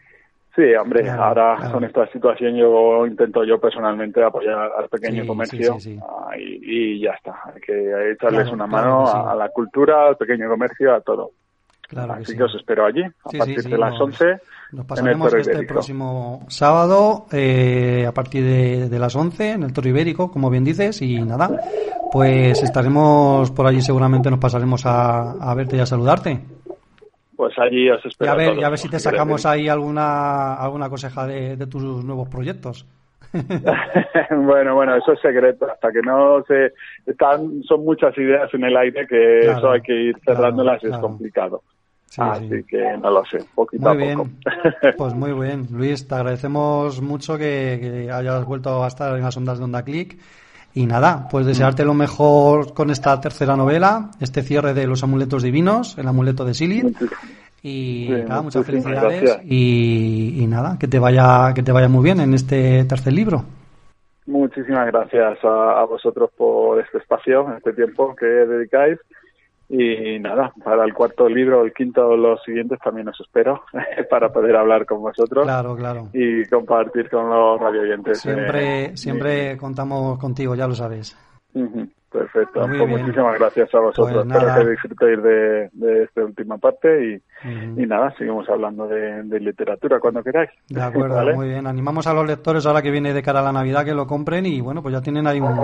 Sí, 0.55 0.63
hombre, 0.75 1.09
ahora 1.09 1.71
con 1.73 1.83
esta 1.85 2.07
situación 2.09 2.55
yo 2.57 3.07
intento 3.07 3.43
yo 3.43 3.59
personalmente 3.59 4.23
apoyar 4.23 4.71
al 4.77 4.87
pequeño 4.89 5.27
comercio 5.27 5.79
ah, 6.03 6.33
y, 6.37 7.01
ya 7.01 7.13
está. 7.13 7.41
Hay 7.55 7.61
que 7.61 8.13
echarles 8.13 8.51
una 8.51 8.67
mano 8.67 9.07
a, 9.07 9.35
la 9.35 9.49
cultura, 9.49 10.09
al 10.09 10.17
pequeño 10.19 10.51
comercio, 10.51 10.95
a 10.95 11.01
todo. 11.01 11.31
Así 11.97 12.37
que, 12.37 12.43
os 12.43 12.55
espero 12.55 12.85
allí 12.85 13.03
a 13.03 13.39
partir 13.39 13.63
de 13.63 13.79
las 13.79 13.99
11. 13.99 14.25
Nos 14.73 14.87
pasaremos 14.87 15.33
este 15.35 15.63
próximo 15.65 16.45
sábado 16.49 17.27
eh, 17.33 18.05
a 18.07 18.13
partir 18.13 18.89
de, 18.89 18.99
las 18.99 19.17
11 19.17 19.53
en 19.53 19.63
el 19.63 19.73
Toro 19.73 19.89
Ibérico, 19.89 20.31
como 20.31 20.51
bien 20.51 20.65
dices, 20.65 21.01
y 21.01 21.23
nada, 21.23 21.51
pues 22.11 22.63
estaremos 22.63 23.51
por 23.53 23.67
allí 23.67 23.81
seguramente, 23.81 24.31
nos 24.31 24.39
pasaremos 24.39 24.85
a, 24.85 25.33
a 25.33 25.55
verte 25.55 25.77
y 25.77 25.81
a 25.81 25.87
saludarte 25.87 26.41
pues 27.43 27.59
allí 27.59 27.91
os 27.91 28.07
espero. 28.07 28.31
Y 28.31 28.35
a 28.35 28.37
ver, 28.37 28.65
a 28.65 28.69
ver 28.69 28.79
si 28.79 28.89
te 28.89 28.99
sacamos 29.01 29.45
ahí 29.47 29.69
alguna, 29.69 30.55
alguna 30.55 30.89
conseja 30.89 31.27
de, 31.27 31.57
tus 31.67 31.83
nuevos 32.05 32.29
proyectos. 32.29 32.87
bueno, 34.31 34.77
bueno, 34.77 34.95
eso 34.95 35.13
es 35.15 35.21
secreto. 35.21 35.67
Hasta 35.69 35.91
que 35.91 36.03
no 36.03 36.45
se. 36.45 36.73
Están, 37.05 37.65
son 37.65 37.85
muchas 37.85 38.17
ideas 38.17 38.49
en 38.55 38.63
el 38.63 38.77
aire 38.77 39.09
que 39.09 39.41
eso 39.41 39.73
hay 39.73 39.81
que 39.81 39.93
ir 39.93 40.17
cerrándolas 40.25 40.85
y 40.85 40.87
es 40.87 40.99
complicado. 40.99 41.63
Así 42.17 42.63
que 42.63 42.97
no 43.03 43.11
lo 43.11 43.25
sé, 43.25 43.39
poquito 43.57 43.93
muy 43.93 44.03
a 44.03 44.07
bien. 44.07 44.19
poco. 44.19 44.31
Pues 44.97 45.15
muy 45.15 45.33
bien, 45.33 45.67
Luis, 45.73 46.07
te 46.07 46.15
agradecemos 46.15 47.03
mucho 47.03 47.37
que, 47.37 47.79
que, 47.81 48.13
hayas 48.13 48.45
vuelto 48.45 48.85
a 48.85 48.87
estar 48.87 49.17
en 49.17 49.23
las 49.25 49.37
ondas 49.37 49.59
de 49.59 49.65
Onda 49.65 49.83
Click. 49.83 50.17
Y 50.75 50.87
nada, 50.87 51.29
pues 51.31 51.45
desearte 51.45 51.85
lo 51.85 51.93
mejor 51.93 52.73
con 52.73 52.91
esta 52.91 53.21
tercera 53.21 53.57
novela, 53.57 54.11
este 54.21 54.43
cierre 54.43 54.73
de 54.73 54.87
los 54.87 55.03
amuletos 55.03 55.43
divinos, 55.43 55.99
el 55.99 56.09
amuleto 56.09 56.45
de 56.45 56.55
Silith. 56.55 56.97
Y 57.63 58.07
sí, 58.09 58.25
nada, 58.27 58.43
muchas 58.43 58.65
felicidades. 58.65 59.39
Y, 59.45 60.43
y, 60.43 60.47
nada, 60.47 60.79
que 60.81 60.89
te 60.89 60.99
vaya, 60.99 61.53
que 61.55 61.63
te 61.63 61.73
vaya 61.73 61.89
muy 61.89 62.03
bien 62.03 62.21
en 62.21 62.35
este 62.35 62.85
tercer 62.85 63.13
libro. 63.13 63.45
Muchísimas 64.27 64.87
gracias 64.87 65.45
a, 65.45 65.81
a 65.81 65.85
vosotros 65.85 66.31
por 66.37 66.81
este 66.81 66.99
espacio, 66.99 67.55
este 67.57 67.73
tiempo 67.75 68.17
que 68.17 68.27
dedicáis. 68.27 68.99
Y 69.75 70.19
nada, 70.19 70.53
para 70.63 70.85
el 70.85 70.93
cuarto 70.93 71.27
libro, 71.27 71.65
el 71.65 71.73
quinto, 71.73 72.15
los 72.15 72.43
siguientes 72.43 72.79
también 72.81 73.09
os 73.09 73.19
espero 73.19 73.65
para 74.11 74.31
poder 74.31 74.55
hablar 74.55 74.85
con 74.85 75.01
vosotros. 75.01 75.45
Claro, 75.45 75.75
claro. 75.75 76.11
Y 76.13 76.45
compartir 76.45 77.09
con 77.09 77.31
los 77.31 77.59
radioyentes. 77.59 78.21
Siempre, 78.21 78.85
eh, 78.85 78.97
siempre 78.99 79.57
contamos 79.57 80.19
contigo, 80.19 80.55
ya 80.55 80.69
lo 80.69 80.75
sabes. 80.75 81.17
Uh 81.55 81.63
-huh. 81.63 81.89
Perfecto, 82.13 82.61
pues 82.67 82.89
muchísimas 82.89 83.39
gracias 83.39 83.75
a 83.75 83.81
vosotros. 83.81 84.27
Pues 84.27 84.37
Espero 84.37 84.55
que 84.55 84.71
disfrutéis 84.71 85.23
de, 85.23 85.71
de, 85.73 86.03
esta 86.05 86.25
última 86.25 86.59
parte 86.59 86.89
y, 87.07 87.15
uh 87.17 87.21
-huh. 87.51 87.83
y 87.83 87.87
nada, 87.87 88.15
seguimos 88.19 88.47
hablando 88.51 88.87
de, 88.87 89.23
de, 89.23 89.41
literatura 89.41 89.99
cuando 89.99 90.23
queráis. 90.23 90.51
De 90.69 90.83
acuerdo, 90.83 91.15
¿vale? 91.15 91.35
muy 91.35 91.49
bien. 91.49 91.67
Animamos 91.67 92.07
a 92.07 92.13
los 92.13 92.27
lectores 92.27 92.67
ahora 92.67 92.83
que 92.83 92.91
viene 92.91 93.15
de 93.15 93.23
cara 93.23 93.41
a 93.41 93.45
la 93.45 93.53
Navidad 93.53 93.85
que 93.85 93.95
lo 93.95 94.07
compren 94.07 94.45
y 94.45 94.61
bueno, 94.61 94.83
pues 94.83 94.93
ya 94.93 95.01
tienen 95.01 95.27
ahí 95.27 95.41
un, 95.41 95.59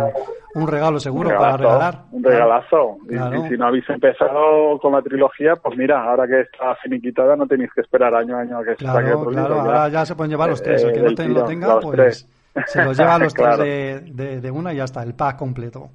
un 0.55 0.69
regalo 0.69 0.99
seguro 0.99 1.29
un 1.29 1.35
regalazo, 1.35 1.59
para 1.59 1.75
regalar. 1.75 2.05
Un 2.13 2.25
regalazo. 2.25 2.97
Claro. 3.07 3.37
Y, 3.37 3.47
y, 3.47 3.49
si 3.51 3.57
no 3.59 3.67
habéis 3.67 3.89
empezado 3.91 4.79
con 4.81 4.93
la 4.93 5.03
trilogía, 5.03 5.55
pues 5.57 5.77
mira, 5.77 6.03
ahora 6.03 6.27
que 6.27 6.41
está 6.41 6.75
finiquitada 6.77 7.37
no 7.37 7.47
tenéis 7.47 7.71
que 7.75 7.83
esperar 7.83 8.15
año 8.15 8.37
a 8.37 8.41
año 8.41 8.59
a 8.59 8.65
que 8.65 8.75
claro, 8.77 9.01
se 9.01 9.15
saque 9.15 9.33
claro, 9.35 9.61
ahora 9.61 9.89
ya 9.91 10.07
se 10.07 10.15
pueden 10.15 10.31
llevar 10.31 10.49
los 10.49 10.63
tres. 10.63 10.83
El 10.83 10.93
que 10.93 11.01
eh, 11.01 11.03
no 11.03 11.15
te, 11.15 11.29
lo 11.29 11.45
tenga, 11.45 11.81
pues 11.81 11.97
tres. 11.97 12.29
se 12.67 12.85
los 12.85 12.97
lleva 12.97 13.17
a 13.17 13.19
los 13.19 13.35
tres 13.35 13.59
de, 13.59 14.01
de, 14.13 14.41
de, 14.41 14.51
una 14.51 14.73
y 14.73 14.77
ya 14.77 14.85
está, 14.85 15.03
el 15.03 15.15
pack 15.15 15.37
completo. 15.37 15.91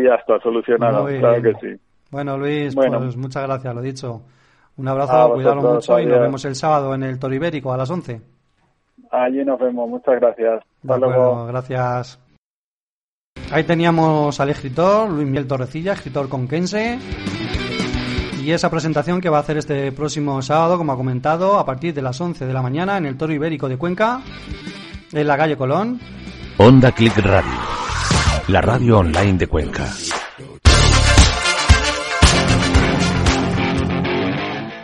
Y, 0.00 0.04
ya 0.04 0.14
está 0.14 0.38
solucionado, 0.40 1.04
Muy 1.04 1.18
claro 1.18 1.40
bien. 1.42 1.54
que 1.60 1.76
sí. 1.76 1.82
Bueno, 2.10 2.38
Luis, 2.38 2.74
Bueno. 2.74 2.98
pues 2.98 3.16
muchas 3.16 3.42
gracias, 3.44 3.74
lo 3.74 3.80
dicho. 3.82 4.22
Un 4.76 4.88
abrazo, 4.88 5.12
A 5.12 5.34
cuidado 5.34 5.56
mucho 5.74 5.98
y 6.00 6.06
nos 6.06 6.20
vemos 6.20 6.44
el 6.44 6.54
sábado 6.54 6.94
en 6.94 7.02
el 7.02 7.18
Toro 7.18 7.34
Ibérico 7.34 7.72
a 7.72 7.76
las 7.76 7.90
11. 7.90 8.20
Allí 9.10 9.44
nos 9.44 9.58
vemos, 9.58 9.88
muchas 9.88 10.14
gracias. 10.20 10.62
De 10.82 10.92
Hasta 10.94 11.06
acuerdo, 11.06 11.22
luego. 11.34 11.46
gracias. 11.46 12.20
Ahí 13.50 13.64
teníamos 13.64 14.38
al 14.40 14.50
escritor 14.50 15.08
Luis 15.10 15.26
Miguel 15.26 15.46
Torrecilla, 15.48 15.94
escritor 15.94 16.28
conquense. 16.28 16.98
Y 18.42 18.52
esa 18.52 18.70
presentación 18.70 19.20
que 19.20 19.28
va 19.28 19.38
a 19.38 19.40
hacer 19.40 19.56
este 19.58 19.90
próximo 19.92 20.40
sábado, 20.42 20.78
como 20.78 20.92
ha 20.92 20.96
comentado, 20.96 21.58
a 21.58 21.64
partir 21.66 21.92
de 21.92 22.02
las 22.02 22.20
11 22.20 22.46
de 22.46 22.52
la 22.52 22.62
mañana 22.62 22.96
en 22.96 23.06
el 23.06 23.16
Toro 23.16 23.32
Ibérico 23.32 23.68
de 23.68 23.76
Cuenca, 23.76 24.20
en 25.12 25.26
la 25.26 25.36
calle 25.36 25.56
Colón. 25.56 25.98
Onda 26.58 26.92
Click 26.92 27.16
Radio, 27.18 27.50
la 28.48 28.62
radio 28.62 28.98
online 28.98 29.36
de 29.36 29.46
Cuenca. 29.46 29.92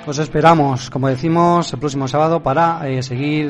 Os 0.07 0.19
esperamos, 0.19 0.91
como 0.91 1.09
decimos, 1.09 1.73
el 1.73 1.79
próximo 1.79 2.07
sábado 2.07 2.43
para 2.43 2.87
eh, 2.87 3.03
seguir 3.03 3.49